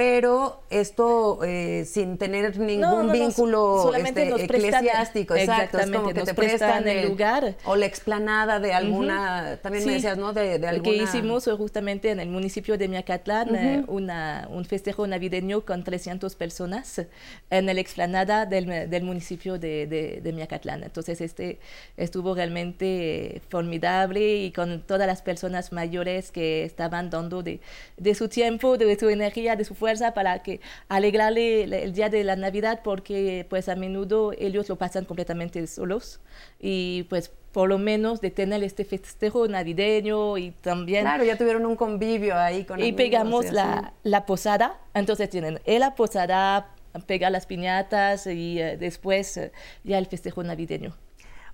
pero 0.00 0.62
esto 0.70 1.40
eh, 1.44 1.84
sin 1.86 2.16
tener 2.16 2.58
ningún 2.58 3.12
vínculo 3.12 3.94
este, 3.94 4.44
eclesiástico, 4.44 5.36
exacto, 5.36 5.78
es 5.78 5.90
como 5.90 6.08
que 6.08 6.22
te 6.22 6.32
prestan, 6.32 6.88
el, 6.88 7.06
lugar 7.06 7.56
o 7.66 7.76
la 7.76 7.84
explanada 7.84 8.60
de 8.60 8.72
alguna, 8.72 9.58
también 9.60 9.84
me 9.84 9.92
decías, 9.92 10.16
¿no? 10.16 10.32
De, 10.32 10.58
de 10.58 10.66
alguna... 10.66 10.90
Que 10.90 11.02
hicimos 11.02 11.44
justamente 11.58 12.12
en 12.12 12.18
el 12.18 12.30
municipio 12.30 12.78
de 12.78 12.88
Miacatlán 12.88 13.54
eh, 13.54 13.84
una, 13.88 14.48
un 14.50 14.64
festejo 14.64 15.06
navideño 15.06 15.66
con 15.66 15.84
300 15.84 16.34
personas 16.34 17.02
en 17.50 17.66
la 17.66 17.72
explanada 17.72 18.46
del, 18.46 18.88
del 18.88 19.02
municipio 19.02 19.58
de, 19.58 19.86
de, 19.86 20.22
de, 20.22 20.32
Miacatlán. 20.32 20.82
Entonces 20.82 21.20
este 21.20 21.58
estuvo 21.98 22.34
realmente 22.34 23.42
formidable 23.50 24.44
y 24.44 24.50
con 24.50 24.80
todas 24.80 25.06
las 25.06 25.20
personas 25.20 25.72
mayores 25.72 26.30
que 26.30 26.64
estaban 26.64 27.10
dando 27.10 27.42
de, 27.42 27.60
de 27.98 28.14
su 28.14 28.28
tiempo, 28.28 28.78
de 28.78 28.98
su 28.98 29.10
energía, 29.10 29.56
de 29.56 29.66
su 29.66 29.74
fuerza 29.74 29.89
para 30.14 30.42
que 30.42 30.60
alegrarle 30.88 31.64
el 31.64 31.92
día 31.92 32.08
de 32.08 32.24
la 32.24 32.36
Navidad 32.36 32.80
porque 32.84 33.46
pues 33.48 33.68
a 33.68 33.76
menudo 33.76 34.32
ellos 34.38 34.68
lo 34.68 34.76
pasan 34.76 35.04
completamente 35.04 35.66
solos 35.66 36.20
y 36.60 37.04
pues 37.08 37.32
por 37.52 37.68
lo 37.68 37.78
menos 37.78 38.20
de 38.20 38.30
tener 38.30 38.62
este 38.62 38.84
festejo 38.84 39.48
navideño 39.48 40.38
y 40.38 40.52
también... 40.52 41.02
Claro, 41.02 41.24
ya 41.24 41.36
tuvieron 41.36 41.66
un 41.66 41.76
convivio 41.76 42.38
ahí 42.38 42.64
con 42.64 42.80
Y 42.80 42.92
pegamos 42.92 43.50
la, 43.50 43.92
la, 44.04 44.24
posada, 44.24 44.78
entonces 44.94 45.28
tienen 45.30 45.60
la 45.66 45.94
posada, 45.96 46.68
pegar 47.06 47.32
las 47.32 47.46
piñatas 47.46 48.26
y 48.26 48.60
eh, 48.60 48.76
después 48.76 49.36
eh, 49.36 49.52
ya 49.82 49.98
el 49.98 50.06
festejo 50.06 50.42
navideño. 50.44 50.94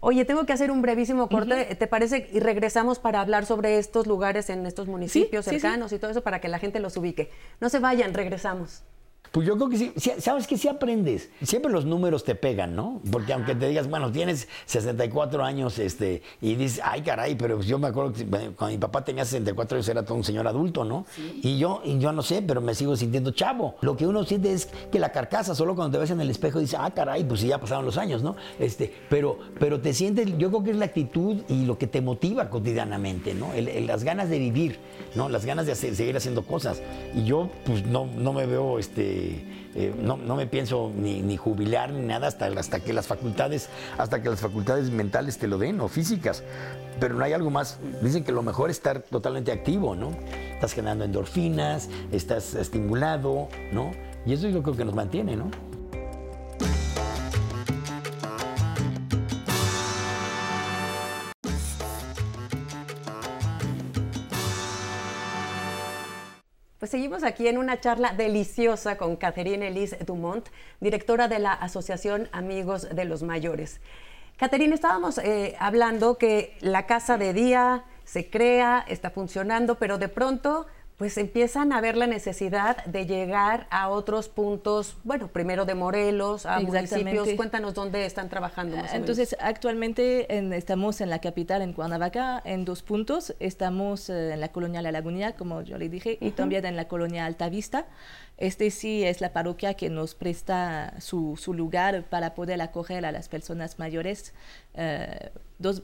Oye, 0.09 0.25
tengo 0.25 0.47
que 0.47 0.53
hacer 0.53 0.71
un 0.71 0.83
brevísimo 0.83 1.29
corte, 1.29 1.75
¿te 1.75 1.89
parece? 1.89 2.31
Y 2.33 2.39
regresamos 2.39 3.01
para 3.01 3.21
hablar 3.21 3.45
sobre 3.45 3.77
estos 3.79 4.07
lugares 4.07 4.51
en 4.51 4.65
estos 4.65 4.87
municipios 4.87 5.47
cercanos 5.47 5.93
y 5.93 5.99
todo 5.99 6.13
eso 6.13 6.23
para 6.23 6.41
que 6.41 6.47
la 6.47 6.61
gente 6.61 6.79
los 6.79 6.97
ubique. 6.97 7.33
No 7.61 7.69
se 7.71 7.81
vayan, 7.81 8.15
regresamos. 8.15 8.85
Pues 9.33 9.47
yo 9.47 9.57
creo 9.57 9.69
que 9.69 9.77
sí, 9.79 9.93
sabes 10.19 10.47
que 10.47 10.57
sí 10.57 10.69
aprendes. 10.69 11.31
Siempre 11.43 11.71
los 11.71 11.85
números 11.85 12.25
te 12.25 12.35
pegan, 12.35 12.75
¿no? 12.75 13.01
Porque 13.11 13.33
aunque 13.33 13.55
te 13.55 13.69
digas, 13.69 13.89
bueno, 13.89 14.11
tienes 14.13 14.49
64 14.67 15.45
años 15.45 15.79
este, 15.79 16.23
y 16.41 16.55
dices, 16.55 16.81
ay, 16.85 17.03
caray, 17.03 17.35
pero 17.35 17.61
yo 17.61 17.79
me 17.79 17.89
acuerdo 17.89 18.13
que 18.13 18.25
cuando 18.25 18.69
mi 18.69 18.79
papá 18.79 19.05
tenía 19.05 19.25
64 19.25 19.77
años 19.77 19.89
era 19.89 20.05
todo 20.05 20.15
un 20.15 20.25
señor 20.25 20.47
adulto, 20.47 20.85
¿no? 20.85 21.07
Y, 21.43 21.59
yo, 21.59 21.83
y 21.85 21.99
yo 21.99 22.13
no 22.13 22.23
sé, 22.23 22.43
pero 22.43 22.61
me 22.61 22.75
sigo 22.75 22.97
sintiendo 22.97 23.31
chavo. 23.31 23.77
Lo 23.81 23.97
que 23.97 24.07
uno 24.07 24.25
siente 24.25 24.53
es 24.53 24.69
que 24.91 24.99
la 24.99 25.13
carcasa, 25.13 25.55
solo 25.55 25.75
cuando 25.75 25.93
te 25.93 25.99
ves 25.99 26.11
en 26.11 26.21
el 26.21 26.31
espejo, 26.31 26.61
dices, 26.61 26.79
ah, 26.81 26.91
caray, 26.91 27.25
pues 27.25 27.41
sí, 27.41 27.49
ya 27.49 27.59
pasaron 27.59 27.85
los 27.85 27.97
años, 27.97 28.23
¿no? 28.23 28.37
Este, 28.59 28.93
pero, 29.09 29.39
pero 29.59 29.81
te 29.81 29.93
sientes, 29.93 30.27
yo 30.39 30.51
creo 30.51 30.63
que 30.63 30.71
es 30.71 30.77
la 30.77 30.87
actitud 30.87 31.43
y 31.49 31.65
lo 31.65 31.79
que 31.79 31.87
te 31.87 32.01
motiva 32.01 32.49
cotidianamente, 32.51 33.35
¿no? 33.35 33.51
las 33.87 34.05
ganas 34.05 34.29
de 34.29 34.39
vivir, 34.39 34.79
¿no? 35.15 35.29
Las 35.29 35.45
ganas 35.45 35.67
de 35.67 35.75
seguir 35.75 36.17
haciendo 36.17 36.43
cosas. 36.43 36.83
Y 37.15 37.25
yo, 37.25 37.51
pues 37.65 37.87
no, 37.87 38.07
no 38.07 38.33
me 38.33 38.47
veo, 38.47 38.79
este, 38.79 39.16
eh, 39.75 39.95
no, 40.01 40.17
me 40.17 40.47
pienso 40.47 40.93
ni, 40.97 41.37
jubilar 41.37 41.93
ni 41.93 42.07
nada 42.07 42.29
hasta, 42.29 42.47
hasta 42.47 42.81
que 42.81 42.93
las 42.93 43.07
facultades, 43.07 43.69
hasta 43.99 44.23
que 44.23 44.31
las 44.31 44.41
facultades 44.41 44.91
mentales 44.91 45.39
te 45.39 45.49
lo 45.49 45.59
den 45.59 45.81
o 45.81 45.89
físicas. 45.89 46.43
Pero 46.99 47.15
no 47.15 47.25
hay 47.25 47.33
algo 47.33 47.51
más. 47.51 47.79
Dicen 48.03 48.25
que 48.25 48.33
lo 48.33 48.43
mejor 48.43 48.71
es 48.71 48.79
estar 48.79 49.03
totalmente 49.03 49.53
activo, 49.53 49.95
¿no? 49.95 50.13
Estás 50.55 50.73
generando 50.73 51.05
endorfinas, 51.05 51.91
estás 52.11 52.55
estimulado, 52.55 53.49
¿no? 53.73 53.91
Y 54.25 54.33
eso 54.33 54.49
es 54.49 54.55
lo 54.55 54.63
que 54.63 54.85
nos 54.85 54.95
mantiene, 54.95 55.37
¿no? 55.37 55.51
Pues 66.87 66.93
seguimos 66.93 67.25
aquí 67.25 67.49
en 67.49 67.59
una 67.59 67.81
charla 67.81 68.13
deliciosa 68.13 68.97
con 68.97 69.17
Catherine 69.17 69.67
Elise 69.67 69.97
Dumont, 70.07 70.47
directora 70.79 71.27
de 71.27 71.41
la 71.41 71.53
Asociación 71.53 72.29
Amigos 72.31 72.89
de 72.95 73.05
los 73.05 73.25
Mayores. 73.25 73.81
Catherine, 74.37 74.73
estábamos 74.73 75.19
eh, 75.19 75.57
hablando 75.59 76.17
que 76.17 76.57
la 76.61 76.87
casa 76.87 77.19
de 77.19 77.33
día 77.33 77.83
se 78.05 78.31
crea, 78.31 78.85
está 78.87 79.11
funcionando, 79.11 79.81
pero 79.81 79.99
de 79.99 80.07
pronto 80.07 80.69
pues 80.97 81.19
empiezan 81.19 81.73
a 81.73 81.81
ver 81.83 81.97
la 81.97 82.07
necesidad 82.07 82.83
de 82.87 83.05
llegar 83.05 83.67
a 83.71 83.91
otros 83.91 84.31
puntos, 84.31 84.97
bueno, 85.05 85.29
primero 85.29 85.67
de 85.67 85.75
Morelos, 85.75 86.47
a 86.47 86.59
municipios. 86.61 87.29
Cuéntanos 87.37 87.75
dónde 87.75 88.07
están 88.07 88.31
trabajando. 88.31 88.79
Entonces, 88.95 89.37
actualmente 89.39 90.27
estamos 90.57 91.03
en 91.03 91.11
la 91.11 91.21
capital, 91.21 91.61
en 91.61 91.75
Cuernavaca, 91.75 92.41
en 92.45 92.65
dos 92.65 92.83
puntos. 92.83 93.35
Estamos 93.41 94.09
eh, 94.09 94.33
en 94.33 94.41
la 94.41 94.49
colonia 94.49 94.81
La 94.81 94.91
Lagunilla, 94.91 95.37
como 95.37 95.61
yo 95.61 95.77
le 95.77 95.91
dije, 95.91 96.17
y 96.19 96.31
también 96.31 96.65
en 96.65 96.77
la 96.77 96.89
colonia 96.89 97.27
Altavista. 97.27 97.87
Este 98.39 98.71
sí 98.71 99.05
es 99.05 99.21
la 99.21 99.33
parroquia 99.33 99.75
que 99.75 99.91
nos 99.91 100.15
presta 100.15 100.95
su, 101.01 101.37
su 101.37 101.53
lugar 101.53 102.05
para 102.05 102.35
poder 102.35 102.61
acoger 102.63 103.05
a 103.05 103.13
las 103.13 103.29
personas 103.29 103.79
mayores 103.79 104.33
eh, 104.75 105.31
dos, 105.59 105.83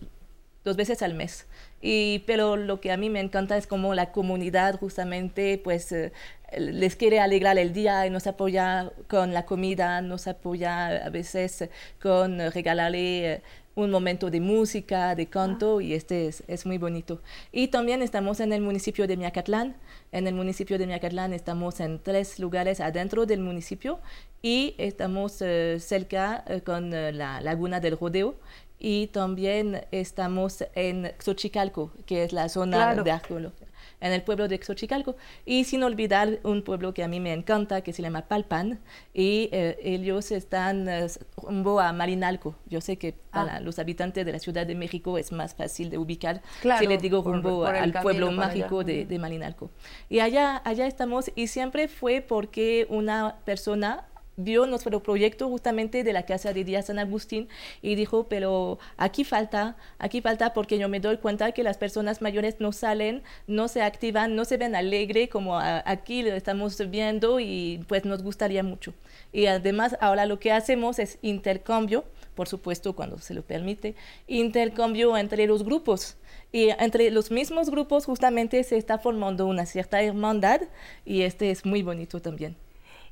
dos 0.64 0.76
veces 0.76 1.02
al 1.02 1.14
mes. 1.14 1.47
Y, 1.81 2.21
pero 2.21 2.57
lo 2.57 2.81
que 2.81 2.92
a 2.92 2.97
mí 2.97 3.11
me 3.11 3.21
encanta 3.21 3.57
es 3.57 3.66
como 3.66 3.95
la 3.95 4.12
comunidad 4.12 4.78
justamente 4.78 5.61
pues 5.62 5.90
eh, 5.92 6.12
les 6.57 6.97
quiere 6.97 7.19
alegrar 7.21 7.59
el 7.59 7.73
día 7.73 8.07
y 8.07 8.11
nos 8.11 8.26
apoya 8.26 8.92
con 9.09 9.33
la 9.35 9.45
comida, 9.47 10.00
nos 10.00 10.26
apoya 10.28 11.04
a 11.04 11.11
veces 11.11 11.69
con 12.00 12.38
regalarle 12.52 13.33
eh, 13.35 13.42
un 13.75 13.90
momento 13.90 14.31
de 14.31 14.40
música, 14.40 15.14
de 15.14 15.26
canto, 15.26 15.81
y 15.81 15.95
este 15.95 16.28
es, 16.28 16.42
es, 16.47 16.66
muy 16.66 16.76
bonito. 16.76 17.23
Y 17.52 17.69
también 17.69 18.02
estamos 18.02 18.40
en 18.40 18.52
el 18.52 18.61
municipio 18.61 19.07
de 19.07 19.16
Miacatlán. 19.16 19.76
En 20.12 20.26
el 20.26 20.35
municipio 20.35 20.76
de 20.76 20.87
Miacatlán 20.87 21.33
estamos 21.33 21.81
en 21.81 21.99
tres 21.99 22.38
lugares 22.38 22.81
adentro 22.81 23.25
del 23.25 23.40
municipio 23.40 24.00
y 24.42 24.75
estamos 24.76 25.40
eh, 25.40 25.78
cerca 25.81 26.45
con 26.66 26.90
la 26.90 27.40
laguna 27.40 27.81
del 27.81 27.97
rodeo 27.97 28.35
y 28.84 29.06
también 29.06 29.86
estamos 29.92 30.64
en 30.74 31.12
Xochicalco, 31.20 31.92
que 32.04 32.24
es 32.24 32.32
la 32.32 32.48
zona 32.48 32.96
de 32.96 33.12
arqueología, 33.12 33.68
en 34.00 34.12
el 34.12 34.22
pueblo 34.22 34.48
de 34.48 34.60
Xochicalco. 34.60 35.14
Y 35.46 35.62
sin 35.62 35.84
olvidar 35.84 36.40
un 36.42 36.62
pueblo 36.62 36.92
que 36.92 37.04
a 37.04 37.08
mí 37.08 37.20
me 37.20 37.32
encanta, 37.32 37.82
que 37.82 37.92
se 37.92 38.02
llama 38.02 38.22
Palpan, 38.22 38.80
y 39.14 39.48
eh, 39.52 39.78
ellos 39.84 40.32
están 40.32 40.88
eh, 40.88 41.06
rumbo 41.36 41.78
a 41.78 41.92
Malinalco. 41.92 42.56
Yo 42.66 42.80
sé 42.80 42.96
que 42.96 43.12
para 43.12 43.58
ah. 43.58 43.60
los 43.60 43.78
habitantes 43.78 44.26
de 44.26 44.32
la 44.32 44.40
Ciudad 44.40 44.66
de 44.66 44.74
México 44.74 45.16
es 45.16 45.30
más 45.30 45.54
fácil 45.54 45.88
de 45.88 45.98
ubicar 45.98 46.42
si 46.80 46.88
les 46.88 47.00
digo 47.00 47.22
rumbo 47.22 47.64
al 47.64 47.92
pueblo 47.92 48.32
mágico 48.32 48.82
de, 48.82 49.06
de, 49.06 49.18
Malinalco. 49.20 49.70
Y 50.08 50.18
allá, 50.18 50.60
allá 50.64 50.88
estamos, 50.88 51.30
y 51.36 51.46
siempre 51.46 51.86
fue 51.86 52.20
porque 52.20 52.88
una 52.90 53.36
persona 53.44 54.08
vio 54.44 54.66
nuestro 54.66 55.02
proyecto 55.02 55.49
justamente 55.49 56.04
de 56.04 56.12
la 56.12 56.25
Casa 56.25 56.52
de 56.52 56.64
Día 56.64 56.82
San 56.82 56.99
Agustín 56.99 57.49
y 57.80 57.94
dijo, 57.94 58.28
pero 58.28 58.78
aquí 58.96 59.25
falta, 59.25 59.76
aquí 59.99 60.20
falta 60.20 60.52
porque 60.52 60.78
yo 60.78 60.88
me 60.88 61.00
doy 61.00 61.18
cuenta 61.18 61.52
que 61.52 61.62
las 61.62 61.78
personas 61.78 62.22
mayores 62.22 62.56
no 62.61 62.72
salen, 62.72 63.22
no 63.46 63.68
se 63.68 63.82
activan, 63.82 64.37
no 64.37 64.44
se 64.44 64.56
ven 64.56 64.75
alegre 64.75 65.28
como 65.28 65.58
aquí 65.58 66.22
lo 66.22 66.32
estamos 66.32 66.78
viendo 66.90 67.40
y 67.40 67.84
pues 67.88 68.04
nos 68.04 68.22
gustaría 68.22 68.62
mucho. 68.62 68.94
Y 69.32 69.46
además 69.46 69.96
ahora 70.00 70.26
lo 70.26 70.38
que 70.38 70.52
hacemos 70.52 70.99
es 70.99 71.18
intercambio 71.22 72.04
por 72.34 72.49
supuesto, 72.49 72.94
cuando 72.94 73.18
se 73.18 73.34
lo 73.34 73.42
permite, 73.42 73.94
intercambio 74.26 75.16
entre 75.16 75.46
los 75.46 75.64
grupos. 75.64 76.16
Y 76.50 76.68
entre 76.68 77.11
los 77.11 77.30
mismos 77.30 77.70
grupos 77.70 78.04
justamente 78.06 78.62
se 78.64 78.76
está 78.76 78.99
formando 78.99 79.46
una 79.46 79.66
cierta 79.66 80.02
hermandad 80.02 80.62
y 81.04 81.22
este 81.22 81.50
es 81.50 81.64
muy 81.64 81.82
bonito 81.82 82.20
también. 82.20 82.56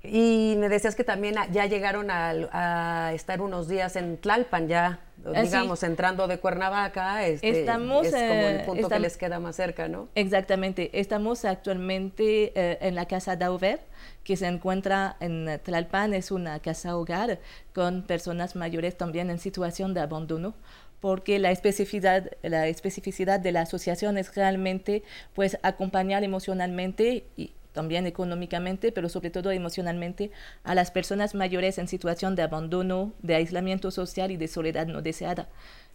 Y 0.03 0.55
me 0.57 0.69
decías 0.69 0.95
que 0.95 1.05
también 1.05 1.35
ya 1.53 1.67
llegaron 1.67 2.11
a, 2.11 3.13
estar 3.15 3.41
unos 3.43 3.69
días 3.69 3.97
en 3.97 4.17
Tlalpan, 4.17 4.67
ya, 4.67 5.01
ah, 5.27 5.43
digamos, 5.43 5.83
entrando 5.83 6.27
de 6.27 6.39
Cuernavaca. 6.39 7.27
Este, 7.27 7.61
estamos, 7.61 8.07
es 8.07 8.13
como 8.13 8.49
el 8.49 8.57
eh, 8.57 8.63
punto 8.65 8.89
que 8.89 8.99
les 8.99 9.17
queda 9.19 9.41
más 9.41 9.57
cerca, 9.57 9.89
¿no? 9.89 10.09
Exactamente. 10.15 10.91
Estamos 10.99 11.45
actualmente 11.45 12.53
eh, 12.55 12.79
en 12.81 12.95
la 12.95 13.07
Casa 13.07 13.37
Dauver, 13.37 13.81
que 14.25 14.37
se 14.37 14.47
encuentra 14.47 15.17
en 15.21 15.61
Tlalpan. 15.63 16.15
Es 16.15 16.31
una 16.31 16.61
casa 16.61 16.97
hogar 16.97 17.39
con 17.75 18.03
personas 18.03 18.57
mayores 18.57 18.97
también 18.97 19.29
en 19.29 19.39
situación 19.39 19.93
de 19.93 20.01
abandono 20.01 20.55
porque 21.01 21.39
la 21.39 21.51
especificidad, 21.51 22.31
la 22.43 22.69
especificidad 22.69 23.41
de 23.41 23.53
la 23.53 23.63
asociación 23.63 24.19
es 24.19 24.35
realmente 24.35 25.03
pues 25.35 25.59
acompañar 25.63 26.25
emocionalmente 26.25 27.25
y 27.39 27.53
también 27.73 28.07
económicamente, 28.07 28.93
pero 28.93 29.09
sobre 29.09 29.31
todo 29.31 29.51
emocionalmente, 29.51 30.31
a 30.65 30.75
las 30.75 30.91
personas 30.91 31.35
mayores 31.35 31.79
en 31.79 31.89
situación 31.89 32.35
de 32.35 32.43
abandono, 32.43 33.13
de 33.23 33.37
aislamiento 33.37 33.91
social 33.91 34.31
y 34.31 34.37
de 34.37 34.49
soledad 34.49 34.87
no 34.87 35.03
deseada. 35.03 35.49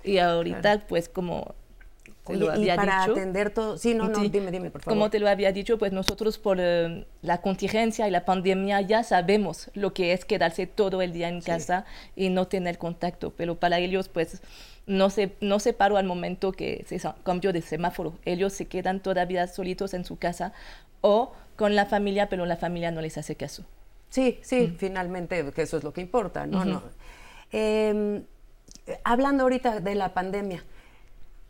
Y 0.03 0.20
ahorita, 0.20 0.86
pues 0.88 1.10
como 1.10 1.55
te 2.25 2.38
lo 2.38 2.51
había 2.51 2.74
y 2.74 2.77
para 2.77 3.03
atender 3.03 3.51
todo, 3.51 3.77
sí, 3.77 3.94
no, 3.94 4.08
no, 4.08 4.20
dime, 4.20 4.51
dime, 4.51 4.72
por 4.72 4.82
favor. 4.82 4.98
Como 4.98 5.10
te 5.10 5.20
lo 5.20 5.29
había 5.29 5.51
dicho, 5.51 5.77
pues 5.77 5.91
nosotros 5.91 6.38
por 6.38 6.58
eh, 6.60 7.05
la 7.22 7.41
contingencia 7.41 8.08
y 8.08 8.12
la 8.12 8.25
pandemia 8.25 8.82
ya 8.82 9.03
sabemos 9.03 9.70
lo 9.74 9.94
que 9.94 10.13
es 10.13 10.25
quedarse 10.25 10.65
todo 10.65 11.01
el 11.01 11.13
día 11.13 11.29
en 11.29 11.41
casa 11.41 11.86
y 12.15 12.29
no 12.29 12.48
tener 12.48 12.77
contacto, 12.77 13.32
pero 13.36 13.55
para 13.55 13.77
ellos, 13.79 14.10
pues 14.10 14.41
no 14.88 15.10
se, 15.10 15.36
no 15.41 15.60
se 15.60 15.74
paró 15.74 15.98
al 15.98 16.05
momento 16.05 16.51
que 16.51 16.84
se 16.88 17.00
cambió 17.24 17.53
de 17.53 17.62
semáforo. 17.62 18.13
Ellos 18.25 18.53
se 18.53 18.65
quedan 18.65 19.00
todavía 19.01 19.48
solitos 19.48 19.94
en 19.94 20.05
su 20.05 20.17
casa 20.17 20.53
o 21.01 21.34
con 21.56 21.76
la 21.76 21.86
familia, 21.86 22.30
pero 22.30 22.46
la 22.46 22.58
familia 22.58 22.92
no 22.92 23.02
les 23.02 23.18
hace 23.18 23.36
caso. 23.36 23.66
Sí, 24.10 24.40
sí, 24.44 24.76
finalmente, 24.78 25.52
que 25.52 25.64
eso 25.64 25.78
es 25.78 25.84
lo 25.84 25.92
que 25.92 26.02
importa, 26.02 26.48
¿no? 26.48 26.64
no. 26.64 26.82
Em, 27.52 28.24
hablando 29.04 29.44
ahorita 29.44 29.80
de 29.80 29.96
la 29.96 30.14
pandemia, 30.14 30.64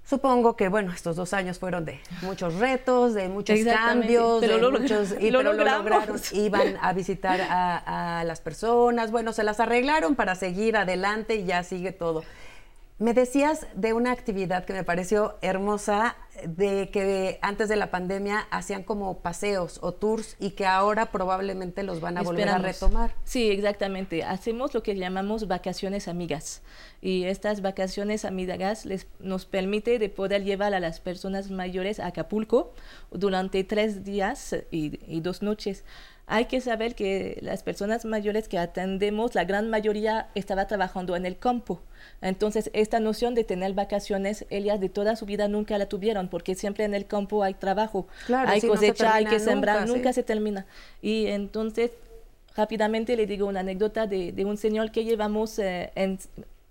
supongo 0.03 0.55
que, 0.55 0.67
bueno, 0.67 0.91
estos 0.91 1.15
dos 1.15 1.33
años 1.33 1.59
fueron 1.59 1.85
de 1.85 1.99
muchos 2.21 2.55
retos, 2.55 3.13
de 3.13 3.27
muchos 3.29 3.59
cambios, 3.63 4.39
pero, 4.41 4.57
lo, 4.57 4.79
muchos, 4.79 5.15
y, 5.19 5.31
lo, 5.31 5.43
lograron. 5.43 6.19
Iban 6.31 6.77
a 6.81 6.93
visitar 6.93 7.41
a, 7.41 8.19
a 8.19 8.23
las 8.23 8.41
personas, 8.41 9.11
bueno, 9.11 9.33
se 9.33 9.43
las 9.43 9.59
arreglaron 9.59 10.15
para 10.15 10.35
seguir 10.35 10.77
adelante 10.77 11.35
y 11.35 11.45
ya 11.45 11.63
sigue 11.63 11.91
todo. 11.91 12.23
Me 12.97 13.13
decías 13.13 13.67
de 13.75 13.93
una 13.93 14.11
actividad 14.11 14.63
que 14.63 14.73
me 14.73 14.83
pareció 14.83 15.35
hermosa, 15.41 16.15
de 16.47 16.89
que 16.89 17.39
antes 17.41 17.69
de 17.69 17.75
la 17.75 17.91
pandemia 17.91 18.47
hacían 18.51 18.83
como 18.83 19.19
paseos 19.19 19.79
o 19.81 19.93
tours 19.93 20.35
y 20.39 20.51
que 20.51 20.65
ahora 20.65 21.07
probablemente 21.07 21.83
los 21.83 22.01
van 22.01 22.17
a 22.17 22.21
volver 22.21 22.49
a 22.49 22.57
retomar. 22.57 23.15
Sí, 23.23 23.49
exactamente. 23.49 24.23
Hacemos 24.23 24.73
lo 24.73 24.83
que 24.83 24.95
llamamos 24.95 25.47
vacaciones 25.47 26.07
amigas 26.07 26.61
y 27.01 27.25
estas 27.25 27.61
vacaciones 27.61 28.25
amigas 28.25 28.85
les, 28.85 29.07
nos 29.19 29.45
permite 29.45 29.99
de 29.99 30.09
poder 30.09 30.43
llevar 30.43 30.73
a 30.73 30.79
las 30.79 30.99
personas 30.99 31.51
mayores 31.51 31.99
a 31.99 32.07
Acapulco 32.07 32.73
durante 33.11 33.63
tres 33.63 34.03
días 34.03 34.55
y 34.71 35.19
dos 35.21 35.41
noches 35.41 35.83
hay 36.27 36.45
que 36.45 36.59
saber 36.59 36.95
que 36.95 37.37
las 37.41 37.61
personas 37.61 38.03
mayores 38.03 38.47
que 38.47 38.57
atendemos, 38.57 39.35
la 39.35 39.45
gran 39.45 39.69
mayoría 39.69 40.29
estaba 40.33 40.65
trabajando 40.65 41.15
en 41.15 41.25
el 41.25 41.37
campo. 41.37 41.81
Entonces, 42.21 42.71
esta 42.73 42.99
noción 42.99 43.35
de 43.35 43.43
tener 43.43 43.73
vacaciones, 43.73 44.45
ellas 44.49 44.79
de 44.79 44.89
toda 44.89 45.15
su 45.15 45.25
vida 45.25 45.47
nunca 45.47 45.77
la 45.77 45.87
tuvieron, 45.87 46.24
porque 46.29 46.55
siempre 46.55 46.83
en 46.85 46.93
el 46.93 47.05
campo 47.05 47.43
hay 47.43 47.53
trabajo, 47.53 48.07
hay 48.29 48.61
cosecha, 48.61 49.15
hay 49.15 49.25
que 49.25 49.39
sembrar, 49.39 49.87
nunca, 49.87 50.13
se 50.13 50.23
termina. 50.23 50.65
Y 51.01 51.27
entonces, 51.27 51.91
rápidamente 52.55 53.15
le 53.15 53.25
digo 53.25 53.47
una 53.47 53.61
anécdota 53.61 54.07
de, 54.07 54.33
un 54.45 54.57
señor 54.57 54.91
que 54.91 55.03
llevamos 55.03 55.59
eh, 55.59 55.91
en, 55.95 56.19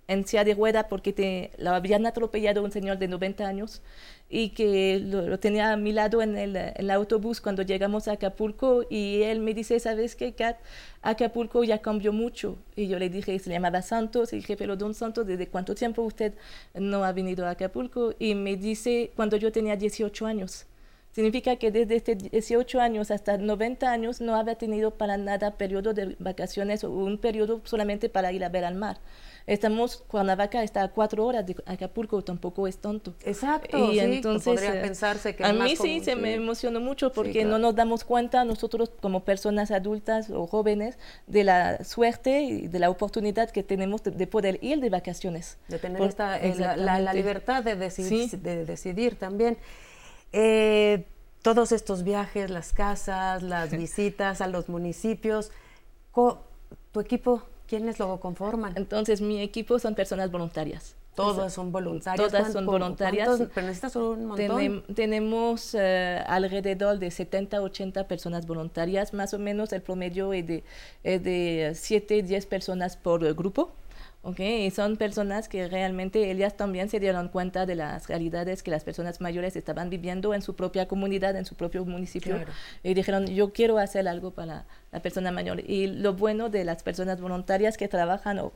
en 0.08 0.26
silla 0.26 0.44
de 0.44 0.54
rueda 0.54 0.88
porque 0.88 1.12
te, 1.12 1.50
lo 1.58 1.70
habían 1.70 2.06
atropellado 2.06 2.62
un 2.62 2.70
señor 2.70 2.98
de 2.98 3.08
90 3.08 3.46
años 3.46 3.82
y 4.28 4.50
que 4.50 5.00
lo, 5.00 5.38
tenía 5.38 5.72
a 5.72 5.76
mi 5.76 5.92
lado 5.92 6.22
en 6.22 6.36
el, 6.36 6.90
autobús 6.90 7.40
cuando 7.40 7.62
llegamos 7.62 8.08
a 8.08 8.12
Acapulco 8.12 8.84
y 8.88 9.22
él 9.22 9.40
me 9.40 9.54
dice, 9.54 9.78
¿sabes 9.80 10.16
qué, 10.16 10.34
Kat? 10.34 10.56
Acapulco 11.02 11.62
ya 11.64 11.78
cambió 11.78 12.12
mucho. 12.12 12.56
Y 12.74 12.88
yo 12.88 12.98
le 12.98 13.10
dije, 13.10 13.38
se 13.38 13.50
llamaba 13.50 13.82
Santos, 13.82 14.32
y 14.32 14.36
dije, 14.36 14.56
pero 14.56 14.76
don 14.76 14.94
Santos, 14.94 15.26
¿desde 15.26 15.48
cuánto 15.48 15.74
tiempo 15.74 16.02
usted 16.02 16.34
no 16.74 17.04
ha 17.04 17.12
venido 17.12 17.46
a 17.46 17.50
Acapulco? 17.50 18.14
Y 18.18 18.34
me 18.34 18.56
dice, 18.56 19.12
cuando 19.14 19.36
yo 19.36 19.52
tenía 19.52 19.76
18 19.76 20.26
años. 20.26 20.66
Significa 21.14 21.54
que 21.54 21.70
desde 21.70 21.94
este 21.94 22.16
18 22.16 22.80
años 22.80 23.12
hasta 23.12 23.38
90 23.38 23.88
años 23.88 24.20
no 24.20 24.34
había 24.34 24.56
tenido 24.56 24.90
para 24.90 25.16
nada 25.16 25.52
periodo 25.52 25.94
de 25.94 26.16
vacaciones 26.18 26.82
o 26.82 26.90
un 26.90 27.18
periodo 27.18 27.60
solamente 27.62 28.08
para 28.08 28.32
ir 28.32 28.44
a 28.44 28.48
ver 28.48 28.64
al 28.64 28.74
mar. 28.74 28.98
Estamos, 29.46 29.98
Cuernavaca 30.08 30.64
está 30.64 30.82
a 30.82 30.88
cuatro 30.88 31.24
horas 31.24 31.46
de 31.46 31.54
Acapulco, 31.66 32.24
tampoco 32.24 32.66
es 32.66 32.78
tonto. 32.78 33.14
Exacto, 33.24 33.92
y 33.92 34.00
entonces 34.00 34.44
podría 34.44 34.74
eh, 34.74 34.82
pensarse 34.82 35.36
que 35.36 35.44
a 35.44 35.52
mí 35.52 35.76
sí 35.76 36.00
se 36.00 36.16
me 36.16 36.34
emocionó 36.34 36.80
mucho 36.80 37.12
porque 37.12 37.44
no 37.44 37.58
nos 37.58 37.76
damos 37.76 38.02
cuenta 38.02 38.44
nosotros 38.44 38.90
como 39.00 39.24
personas 39.24 39.70
adultas 39.70 40.30
o 40.30 40.48
jóvenes 40.48 40.98
de 41.28 41.44
la 41.44 41.84
suerte 41.84 42.42
y 42.42 42.66
de 42.66 42.78
la 42.80 42.90
oportunidad 42.90 43.50
que 43.50 43.62
tenemos 43.62 44.02
de, 44.02 44.26
poder 44.26 44.58
ir 44.62 44.80
de 44.80 44.90
vacaciones. 44.90 45.58
De 45.68 45.78
tener 45.78 46.02
esta, 46.02 46.38
la, 46.76 47.12
libertad 47.12 47.62
de 47.62 47.76
decidir, 47.76 48.30
de 48.40 48.64
decidir 48.64 49.16
también. 49.16 49.58
Eh, 50.36 51.06
todos 51.42 51.72
estos 51.72 52.02
viajes, 52.02 52.50
las 52.50 52.72
casas, 52.72 53.42
las 53.42 53.70
visitas 53.70 54.40
a 54.40 54.48
los 54.48 54.68
municipios, 54.68 55.52
¿tu 56.12 57.00
equipo 57.00 57.42
¿Quiénes 57.66 57.98
lo 57.98 58.20
conforman? 58.20 58.74
Entonces, 58.76 59.20
mi 59.20 59.40
equipo 59.40 59.78
son 59.78 59.94
personas 59.94 60.30
voluntarias. 60.30 60.96
Todas 61.14 61.52
son 61.52 61.70
voluntarias. 61.72 62.30
Todas 62.30 62.52
son 62.52 62.66
voluntarias. 62.66 63.40
Pero 63.54 63.66
necesitas 63.66 63.96
un 63.96 64.26
montón. 64.26 64.82
tenemos 64.94 65.74
eh, 65.74 66.22
alrededor 66.26 66.98
de 66.98 67.10
70, 67.10 67.62
80 67.62 68.06
personas 68.08 68.46
voluntarias. 68.46 69.14
Más 69.14 69.32
o 69.32 69.38
menos 69.38 69.72
el 69.72 69.80
promedio 69.80 70.32
es 70.32 70.46
de, 70.46 70.64
es 71.04 71.22
de 71.22 71.72
7, 71.74 72.22
10 72.22 72.46
personas 72.46 72.96
por 72.96 73.32
grupo. 73.34 73.72
Okay, 74.26 74.64
y 74.64 74.70
son 74.70 74.96
personas 74.96 75.50
que 75.50 75.68
realmente 75.68 76.30
ellas 76.30 76.56
también 76.56 76.88
se 76.88 76.98
dieron 76.98 77.28
cuenta 77.28 77.66
de 77.66 77.74
las 77.74 78.08
realidades 78.08 78.62
que 78.62 78.70
las 78.70 78.82
personas 78.82 79.20
mayores 79.20 79.54
estaban 79.54 79.90
viviendo 79.90 80.32
en 80.32 80.40
su 80.40 80.56
propia 80.56 80.88
comunidad, 80.88 81.36
en 81.36 81.44
su 81.44 81.56
propio 81.56 81.84
municipio. 81.84 82.42
Y 82.82 82.94
dijeron, 82.94 83.26
yo 83.26 83.52
quiero 83.52 83.76
hacer 83.76 84.08
algo 84.08 84.30
para 84.30 84.64
la 84.92 85.02
persona 85.02 85.30
mayor. 85.30 85.60
Y 85.68 85.88
lo 85.88 86.14
bueno 86.14 86.48
de 86.48 86.64
las 86.64 86.82
personas 86.82 87.20
voluntarias 87.20 87.76
que 87.76 87.86
trabajan 87.86 88.38
o 88.38 88.52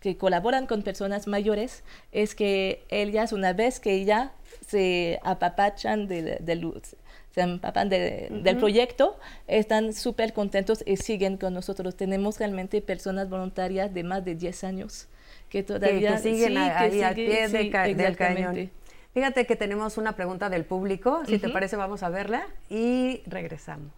que 0.00 0.18
colaboran 0.18 0.66
con 0.66 0.82
personas 0.82 1.26
mayores 1.26 1.84
es 2.12 2.34
que 2.34 2.84
ellas, 2.90 3.32
una 3.32 3.54
vez 3.54 3.80
que 3.80 4.04
ya 4.04 4.32
se 4.66 5.20
apapachan 5.24 6.06
de, 6.06 6.36
de 6.38 6.54
luz, 6.54 6.96
se 7.38 7.44
empapan 7.44 7.88
del 7.88 8.56
proyecto, 8.58 9.16
están 9.46 9.92
súper 9.92 10.32
contentos 10.32 10.82
y 10.84 10.96
siguen 10.96 11.36
con 11.36 11.54
nosotros. 11.54 11.96
Tenemos 11.96 12.38
realmente 12.38 12.80
personas 12.80 13.30
voluntarias 13.30 13.94
de 13.94 14.02
más 14.02 14.24
de 14.24 14.34
10 14.34 14.64
años 14.64 15.06
que 15.48 15.62
todavía 15.62 16.18
siguen 16.18 16.56
ahí 16.58 17.00
al 17.00 17.14
pie 17.14 17.48
del 17.48 18.16
cañón. 18.16 18.70
Fíjate 19.14 19.46
que 19.46 19.54
tenemos 19.54 19.98
una 19.98 20.16
pregunta 20.16 20.50
del 20.50 20.64
público, 20.64 21.22
si 21.26 21.38
te 21.38 21.48
parece 21.48 21.76
vamos 21.76 22.02
a 22.02 22.08
verla 22.08 22.44
y 22.68 23.22
regresamos. 23.26 23.92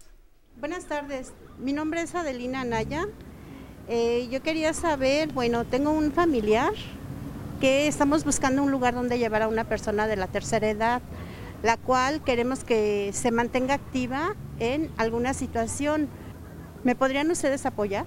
Buenas 0.59 0.85
tardes, 0.85 1.33
mi 1.59 1.73
nombre 1.73 2.03
es 2.03 2.15
Adelina 2.15 2.65
Naya. 2.65 3.07
Eh, 3.89 4.29
yo 4.31 4.43
quería 4.43 4.75
saber, 4.75 5.33
bueno, 5.33 5.65
tengo 5.65 5.91
un 5.93 6.13
familiar 6.13 6.73
que 7.59 7.89
estamos 7.89 8.25
buscando 8.25 8.63
un 8.63 8.71
lugar 8.71 8.95
donde 8.95 9.19
llevar 9.19 9.43
a 9.43 9.49
una 9.49 9.65
persona 9.65 10.07
de 10.07 10.17
la 10.17 10.27
tercera 10.27 10.69
edad 10.69 11.01
la 11.63 11.77
cual 11.77 12.23
queremos 12.25 12.65
que 12.65 13.11
se 13.13 13.31
mantenga 13.31 13.75
activa 13.75 14.35
en 14.59 14.91
alguna 14.97 15.35
situación. 15.35 16.09
¿Me 16.85 16.95
podrían 16.95 17.31
ustedes 17.31 17.67
apoyar? 17.67 18.07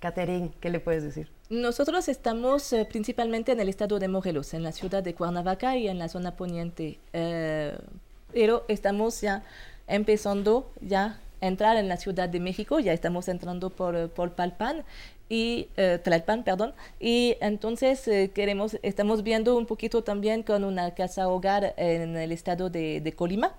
Caterín, 0.00 0.54
¿qué 0.60 0.70
le 0.70 0.80
puedes 0.80 1.02
decir? 1.02 1.30
Nosotros 1.50 2.08
estamos 2.08 2.72
eh, 2.72 2.86
principalmente 2.88 3.52
en 3.52 3.60
el 3.60 3.68
estado 3.68 3.98
de 3.98 4.08
Morelos, 4.08 4.54
en 4.54 4.62
la 4.62 4.72
ciudad 4.72 5.02
de 5.02 5.14
Cuernavaca 5.14 5.76
y 5.76 5.88
en 5.88 5.98
la 5.98 6.08
zona 6.08 6.36
poniente, 6.36 7.00
eh, 7.12 7.76
pero 8.32 8.64
estamos 8.68 9.20
ya 9.20 9.44
empezando 9.86 10.70
ya 10.80 11.20
entrar 11.40 11.76
en 11.76 11.88
la 11.88 11.96
Ciudad 11.96 12.28
de 12.28 12.40
México, 12.40 12.80
ya 12.80 12.92
estamos 12.92 13.28
entrando 13.28 13.70
por, 13.70 14.10
por 14.10 14.32
Palpan 14.32 14.84
y 15.28 15.68
eh, 15.76 15.98
Tlalpan, 16.02 16.42
perdón, 16.42 16.74
y 16.98 17.36
entonces 17.40 18.08
eh, 18.08 18.30
queremos, 18.34 18.78
estamos 18.82 19.22
viendo 19.22 19.56
un 19.56 19.66
poquito 19.66 20.02
también 20.02 20.42
con 20.42 20.64
una 20.64 20.94
casa 20.94 21.28
hogar 21.28 21.74
en 21.76 22.16
el 22.16 22.32
estado 22.32 22.70
de 22.70 23.12
Colima. 23.16 23.54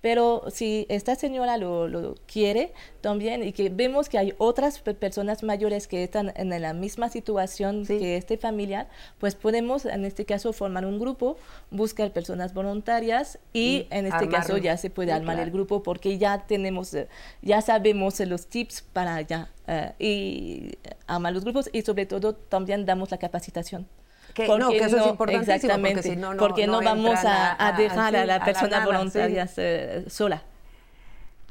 Pero 0.00 0.44
si 0.50 0.86
esta 0.88 1.16
señora 1.16 1.56
lo, 1.56 1.88
lo, 1.88 2.14
quiere 2.26 2.72
también 3.00 3.42
y 3.42 3.52
que 3.52 3.68
vemos 3.68 4.08
que 4.08 4.18
hay 4.18 4.34
otras 4.38 4.78
personas 4.80 5.42
mayores 5.42 5.88
que 5.88 6.04
están 6.04 6.32
en 6.36 6.50
la 6.62 6.72
misma 6.72 7.08
situación 7.08 7.84
que 7.84 8.16
este 8.16 8.38
familiar, 8.38 8.88
pues 9.18 9.34
podemos 9.34 9.84
en 9.84 10.04
este 10.04 10.24
caso 10.24 10.52
formar 10.52 10.86
un 10.86 11.00
grupo, 11.00 11.36
buscar 11.70 12.12
personas 12.12 12.54
voluntarias 12.54 13.38
y, 13.52 13.86
en 13.90 14.06
este 14.06 14.28
caso 14.28 14.56
ya 14.56 14.76
se 14.76 14.90
puede 14.90 15.12
armar 15.12 15.40
el 15.40 15.50
grupo 15.50 15.82
porque 15.82 16.18
ya 16.18 16.46
tenemos, 16.46 16.94
eh, 16.94 17.08
ya 17.42 17.60
sabemos 17.60 18.20
los 18.20 18.46
tips 18.46 18.82
para 18.92 19.20
ya 19.22 19.50
uh, 19.66 20.02
y 20.02 20.78
armar 21.06 21.32
los 21.32 21.44
grupos 21.44 21.70
y 21.72 21.82
sobre 21.82 22.06
todo 22.06 22.34
también 22.34 22.86
damos 22.86 23.10
la 23.10 23.18
capacitación. 23.18 23.86
Que, 24.34 24.46
no, 24.46 24.70
que 24.70 24.78
eso 24.78 24.98
es 24.98 25.06
importantísimo, 25.06 25.54
exactamente, 25.54 25.94
porque, 25.96 26.10
si 26.10 26.16
no, 26.16 26.34
no, 26.34 26.38
porque 26.38 26.66
no, 26.66 26.80
vamos 26.80 27.24
a, 27.24 27.66
a, 27.66 27.72
dejar 27.72 28.14
a, 28.14 28.24
la 28.24 28.44
persona 28.44 28.84
voluntaria 28.84 29.46
sí. 29.46 29.54
eh, 29.58 30.04
sola. 30.08 30.42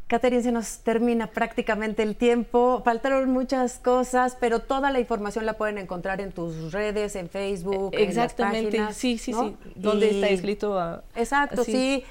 Catherine, 0.08 0.42
se 0.42 0.54
nos 0.54 0.80
termina 0.80 1.28
prácticamente 1.28 2.02
el 2.02 2.16
tiempo. 2.16 2.82
Faltaron 2.86 3.30
muchas 3.30 3.78
cosas, 3.78 4.38
pero 4.40 4.60
toda 4.60 4.90
la 4.90 5.02
información 5.02 5.46
la 5.46 5.54
pueden 5.54 5.78
encontrar 5.78 6.22
en 6.22 6.32
tus 6.32 6.72
redes, 6.72 7.18
en 7.18 7.30
Facebook, 7.30 7.94
Exactamente, 7.94 8.78
en 8.78 8.84
las 8.84 8.94
páginas, 8.94 8.96
sí, 8.96 9.18
sí, 9.18 9.32
¿no? 9.34 9.50
sí. 9.50 9.58
¿Dónde 9.76 10.08
Y- 10.08 10.16
está 10.16 10.30
escrito? 10.30 10.80
ah, 10.80 11.04
Exacto, 11.16 11.62
así? 11.64 11.72
sí. 11.72 12.06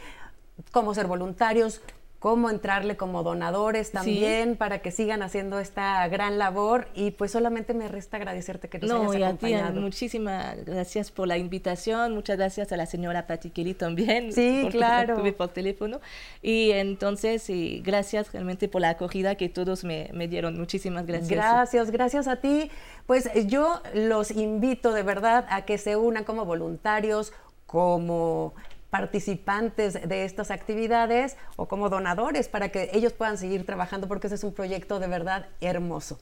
Cómo 0.72 0.94
ser 0.94 1.06
voluntarios, 1.06 1.80
cómo 2.18 2.50
entrarle 2.50 2.96
como 2.96 3.22
donadores 3.22 3.92
también 3.92 4.56
para 4.56 4.80
que 4.80 4.90
sigan 4.90 5.22
haciendo 5.22 5.58
esta 5.58 6.06
gran 6.08 6.38
labor. 6.38 6.88
Y 6.94 7.10
pues 7.10 7.30
solamente 7.30 7.74
me 7.74 7.88
resta 7.88 8.16
agradecerte 8.16 8.68
que 8.68 8.78
nos 8.78 8.88
No, 8.88 9.10
hayas 9.12 9.42
y 9.42 9.54
a 9.54 9.68
ti, 9.68 9.78
muchísimas 9.78 10.64
gracias 10.64 11.10
por 11.10 11.28
la 11.28 11.36
invitación, 11.38 12.14
muchas 12.14 12.36
gracias 12.36 12.72
a 12.72 12.76
la 12.76 12.86
señora 12.86 13.26
Patti 13.26 13.50
Kelly 13.50 13.74
también. 13.74 14.32
Sí, 14.32 14.66
claro. 14.70 15.14
la 15.14 15.20
tuve 15.20 15.32
por 15.32 15.48
teléfono. 15.48 16.00
Y 16.42 16.70
entonces, 16.72 17.48
y 17.50 17.80
gracias 17.80 18.32
realmente 18.32 18.68
por 18.68 18.80
la 18.80 18.90
acogida 18.90 19.34
que 19.34 19.48
todos 19.48 19.84
me, 19.84 20.10
me 20.12 20.28
dieron. 20.28 20.58
Muchísimas 20.58 21.06
gracias. 21.06 21.30
Gracias, 21.30 21.90
gracias 21.90 22.28
a 22.28 22.36
ti. 22.36 22.70
Pues 23.06 23.30
yo 23.46 23.80
los 23.94 24.30
invito 24.30 24.92
de 24.92 25.02
verdad 25.02 25.46
a 25.50 25.64
que 25.64 25.78
se 25.78 25.96
unan 25.96 26.24
como 26.24 26.44
voluntarios, 26.44 27.32
como 27.66 28.54
participantes 28.96 30.08
de 30.08 30.24
estas 30.24 30.50
actividades 30.50 31.36
o 31.56 31.68
como 31.68 31.90
donadores 31.90 32.48
para 32.48 32.70
que 32.70 32.88
ellos 32.94 33.12
puedan 33.12 33.36
seguir 33.36 33.66
trabajando 33.66 34.08
porque 34.08 34.28
ese 34.28 34.36
es 34.36 34.44
un 34.44 34.54
proyecto 34.54 34.98
de 35.00 35.06
verdad 35.06 35.48
hermoso. 35.60 36.18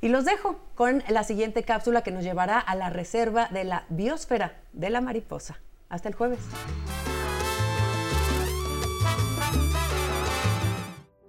Y 0.00 0.08
los 0.08 0.24
dejo 0.24 0.60
con 0.76 1.02
la 1.08 1.24
siguiente 1.24 1.64
cápsula 1.64 2.02
que 2.02 2.12
nos 2.12 2.22
llevará 2.22 2.60
a 2.60 2.76
la 2.76 2.90
reserva 2.90 3.48
de 3.48 3.64
la 3.64 3.86
biosfera 3.88 4.60
de 4.72 4.90
la 4.90 5.00
mariposa. 5.00 5.58
Hasta 5.88 6.08
el 6.08 6.14
jueves. 6.14 6.38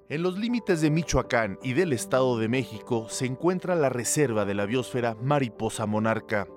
En 0.09 0.21
los 0.21 0.37
límites 0.37 0.79
de 0.81 0.91
Michoacán 0.91 1.57
y 1.63 1.73
del 1.73 1.91
Estado 1.91 2.37
de 2.37 2.49
México 2.49 3.07
se 3.09 3.25
encuentra 3.25 3.73
la 3.73 3.89
reserva 3.89 4.45
de 4.45 4.53
la 4.53 4.67
biosfera 4.67 5.15
Mariposa 5.15 5.87
Monarca. 5.87 6.47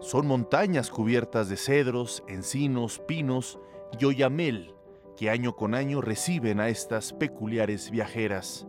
Son 0.00 0.26
montañas 0.26 0.90
cubiertas 0.90 1.48
de 1.48 1.56
cedros, 1.56 2.24
encinos, 2.26 2.98
pinos 2.98 3.60
y 3.98 4.04
oyamel 4.04 4.74
que 5.16 5.30
año 5.30 5.56
con 5.56 5.74
año 5.74 6.00
reciben 6.00 6.60
a 6.60 6.68
estas 6.68 7.12
peculiares 7.12 7.90
viajeras. 7.90 8.66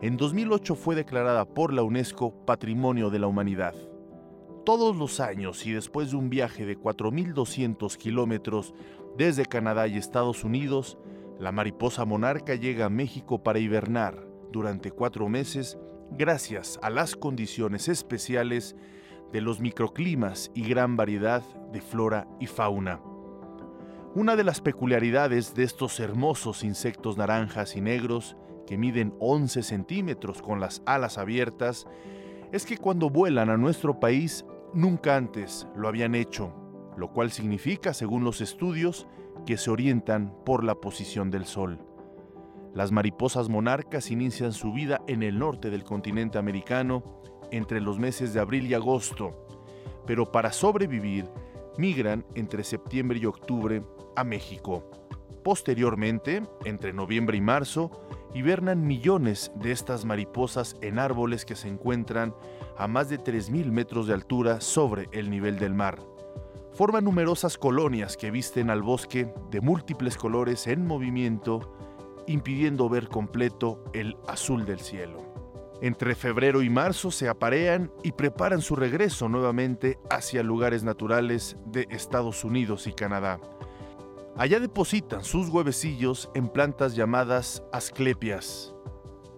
En 0.00 0.16
2008 0.16 0.74
fue 0.74 0.94
declarada 0.94 1.44
por 1.44 1.72
la 1.72 1.82
UNESCO 1.82 2.32
Patrimonio 2.46 3.10
de 3.10 3.18
la 3.18 3.26
Humanidad. 3.26 3.74
Todos 4.64 4.96
los 4.96 5.20
años 5.20 5.66
y 5.66 5.72
después 5.72 6.10
de 6.10 6.16
un 6.16 6.30
viaje 6.30 6.64
de 6.64 6.78
4.200 6.78 7.96
kilómetros 7.96 8.74
desde 9.18 9.44
Canadá 9.44 9.86
y 9.86 9.98
Estados 9.98 10.44
Unidos, 10.44 10.96
la 11.38 11.52
mariposa 11.52 12.04
monarca 12.04 12.54
llega 12.54 12.86
a 12.86 12.90
México 12.90 13.42
para 13.42 13.58
hibernar 13.58 14.26
durante 14.50 14.90
cuatro 14.90 15.28
meses 15.28 15.78
gracias 16.12 16.78
a 16.82 16.90
las 16.90 17.16
condiciones 17.16 17.88
especiales 17.88 18.76
de 19.32 19.40
los 19.40 19.60
microclimas 19.60 20.50
y 20.54 20.62
gran 20.62 20.96
variedad 20.96 21.42
de 21.72 21.80
flora 21.80 22.26
y 22.40 22.46
fauna. 22.46 23.00
Una 24.12 24.34
de 24.34 24.42
las 24.42 24.60
peculiaridades 24.60 25.54
de 25.54 25.62
estos 25.62 26.00
hermosos 26.00 26.64
insectos 26.64 27.16
naranjas 27.16 27.76
y 27.76 27.80
negros, 27.80 28.36
que 28.66 28.76
miden 28.76 29.14
11 29.20 29.62
centímetros 29.62 30.42
con 30.42 30.58
las 30.58 30.82
alas 30.84 31.16
abiertas, 31.16 31.86
es 32.50 32.66
que 32.66 32.76
cuando 32.76 33.08
vuelan 33.08 33.50
a 33.50 33.56
nuestro 33.56 34.00
país 34.00 34.44
nunca 34.74 35.14
antes 35.14 35.68
lo 35.76 35.86
habían 35.86 36.16
hecho, 36.16 36.52
lo 36.96 37.12
cual 37.12 37.30
significa, 37.30 37.94
según 37.94 38.24
los 38.24 38.40
estudios, 38.40 39.06
que 39.46 39.56
se 39.56 39.70
orientan 39.70 40.34
por 40.44 40.64
la 40.64 40.74
posición 40.74 41.30
del 41.30 41.44
Sol. 41.44 41.78
Las 42.74 42.90
mariposas 42.90 43.48
monarcas 43.48 44.10
inician 44.10 44.52
su 44.52 44.72
vida 44.72 45.02
en 45.06 45.22
el 45.22 45.38
norte 45.38 45.70
del 45.70 45.84
continente 45.84 46.36
americano 46.36 47.04
entre 47.52 47.80
los 47.80 48.00
meses 48.00 48.34
de 48.34 48.40
abril 48.40 48.66
y 48.66 48.74
agosto, 48.74 49.46
pero 50.04 50.32
para 50.32 50.50
sobrevivir 50.50 51.30
migran 51.78 52.26
entre 52.34 52.64
septiembre 52.64 53.20
y 53.20 53.26
octubre 53.26 53.84
a 54.16 54.24
México. 54.24 54.84
Posteriormente, 55.42 56.42
entre 56.64 56.92
noviembre 56.92 57.36
y 57.36 57.40
marzo, 57.40 57.90
hibernan 58.34 58.86
millones 58.86 59.50
de 59.56 59.72
estas 59.72 60.04
mariposas 60.04 60.76
en 60.82 60.98
árboles 60.98 61.44
que 61.44 61.56
se 61.56 61.68
encuentran 61.68 62.34
a 62.76 62.86
más 62.86 63.08
de 63.08 63.18
3.000 63.18 63.70
metros 63.70 64.06
de 64.06 64.14
altura 64.14 64.60
sobre 64.60 65.08
el 65.12 65.30
nivel 65.30 65.58
del 65.58 65.74
mar. 65.74 65.98
Forman 66.72 67.04
numerosas 67.04 67.58
colonias 67.58 68.16
que 68.16 68.30
visten 68.30 68.70
al 68.70 68.82
bosque 68.82 69.32
de 69.50 69.60
múltiples 69.60 70.16
colores 70.16 70.66
en 70.66 70.86
movimiento, 70.86 71.74
impidiendo 72.26 72.88
ver 72.88 73.08
completo 73.08 73.82
el 73.92 74.16
azul 74.28 74.64
del 74.64 74.80
cielo. 74.80 75.30
Entre 75.82 76.14
febrero 76.14 76.62
y 76.62 76.68
marzo 76.68 77.10
se 77.10 77.28
aparean 77.28 77.90
y 78.02 78.12
preparan 78.12 78.60
su 78.60 78.76
regreso 78.76 79.28
nuevamente 79.28 79.98
hacia 80.10 80.42
lugares 80.42 80.84
naturales 80.84 81.56
de 81.64 81.86
Estados 81.90 82.44
Unidos 82.44 82.86
y 82.86 82.92
Canadá. 82.92 83.40
Allá 84.40 84.58
depositan 84.58 85.22
sus 85.22 85.50
huevecillos 85.50 86.30
en 86.34 86.48
plantas 86.48 86.96
llamadas 86.96 87.62
asclepias. 87.74 88.74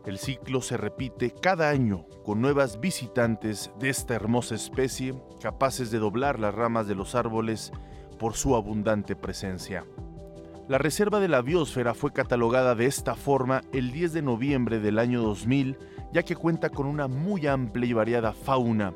El 0.07 0.17
ciclo 0.17 0.61
se 0.61 0.77
repite 0.77 1.33
cada 1.33 1.71
año 1.71 2.07
con 2.25 2.41
nuevas 2.41 2.79
visitantes 2.79 3.73
de 3.81 3.89
esta 3.89 4.15
hermosa 4.15 4.55
especie 4.55 5.21
capaces 5.43 5.91
de 5.91 5.99
doblar 5.99 6.39
las 6.39 6.55
ramas 6.55 6.87
de 6.87 6.95
los 6.95 7.17
árboles 7.17 7.73
por 8.21 8.35
su 8.35 8.55
abundante 8.55 9.17
presencia. 9.17 9.85
La 10.69 10.79
Reserva 10.79 11.19
de 11.19 11.27
la 11.27 11.43
Biosfera 11.43 11.95
fue 11.95 12.13
catalogada 12.13 12.77
de 12.77 12.87
esta 12.87 13.17
forma 13.17 13.63
el 13.73 13.91
10 13.91 14.13
de 14.13 14.23
noviembre 14.23 14.79
del 14.79 15.01
año 15.01 15.21
2000, 15.21 15.79
ya 16.13 16.23
que 16.23 16.37
cuenta 16.37 16.71
con 16.71 16.87
una 16.87 17.09
muy 17.09 17.49
amplia 17.49 17.91
y 17.91 17.93
variada 17.93 18.33
fauna, 18.33 18.95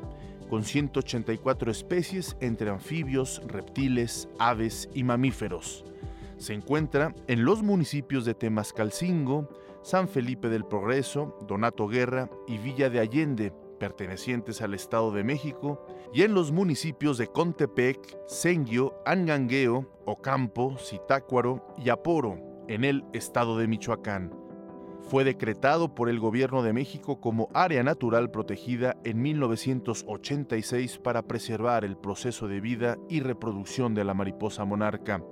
con 0.49 0.63
184 0.63 1.69
especies 1.69 2.37
entre 2.39 2.69
anfibios, 2.69 3.41
reptiles, 3.45 4.29
aves 4.39 4.87
y 4.93 5.03
mamíferos. 5.03 5.83
Se 6.37 6.53
encuentra 6.53 7.15
en 7.27 7.45
los 7.45 7.63
municipios 7.63 8.23
de 8.23 8.35
Temascalcingo, 8.35 9.49
San 9.81 10.07
Felipe 10.07 10.49
del 10.49 10.65
Progreso, 10.65 11.37
Donato 11.47 11.87
Guerra 11.87 12.29
y 12.47 12.59
Villa 12.59 12.89
de 12.89 12.99
Allende, 12.99 13.51
pertenecientes 13.79 14.61
al 14.61 14.73
Estado 14.73 15.11
de 15.11 15.23
México, 15.23 15.85
y 16.13 16.21
en 16.21 16.33
los 16.33 16.51
municipios 16.51 17.17
de 17.17 17.27
Contepec, 17.27 17.99
Senguio, 18.27 18.93
Angangueo, 19.05 19.89
Ocampo, 20.05 20.77
Zitácuaro 20.77 21.65
y 21.77 21.89
Aporo, 21.89 22.37
en 22.67 22.83
el 22.83 23.03
Estado 23.13 23.57
de 23.57 23.67
Michoacán. 23.67 24.31
Fue 25.09 25.23
decretado 25.23 25.95
por 25.95 26.09
el 26.09 26.19
Gobierno 26.19 26.63
de 26.63 26.73
México 26.73 27.21
como 27.21 27.49
área 27.53 27.81
natural 27.81 28.29
protegida 28.29 28.97
en 29.05 29.21
1986 29.21 30.99
para 30.99 31.21
preservar 31.23 31.85
el 31.85 31.97
proceso 31.97 32.47
de 32.47 32.59
vida 32.59 32.97
y 33.09 33.21
reproducción 33.21 33.95
de 33.95 34.03
la 34.03 34.13
mariposa 34.13 34.65
monarca. 34.65 35.23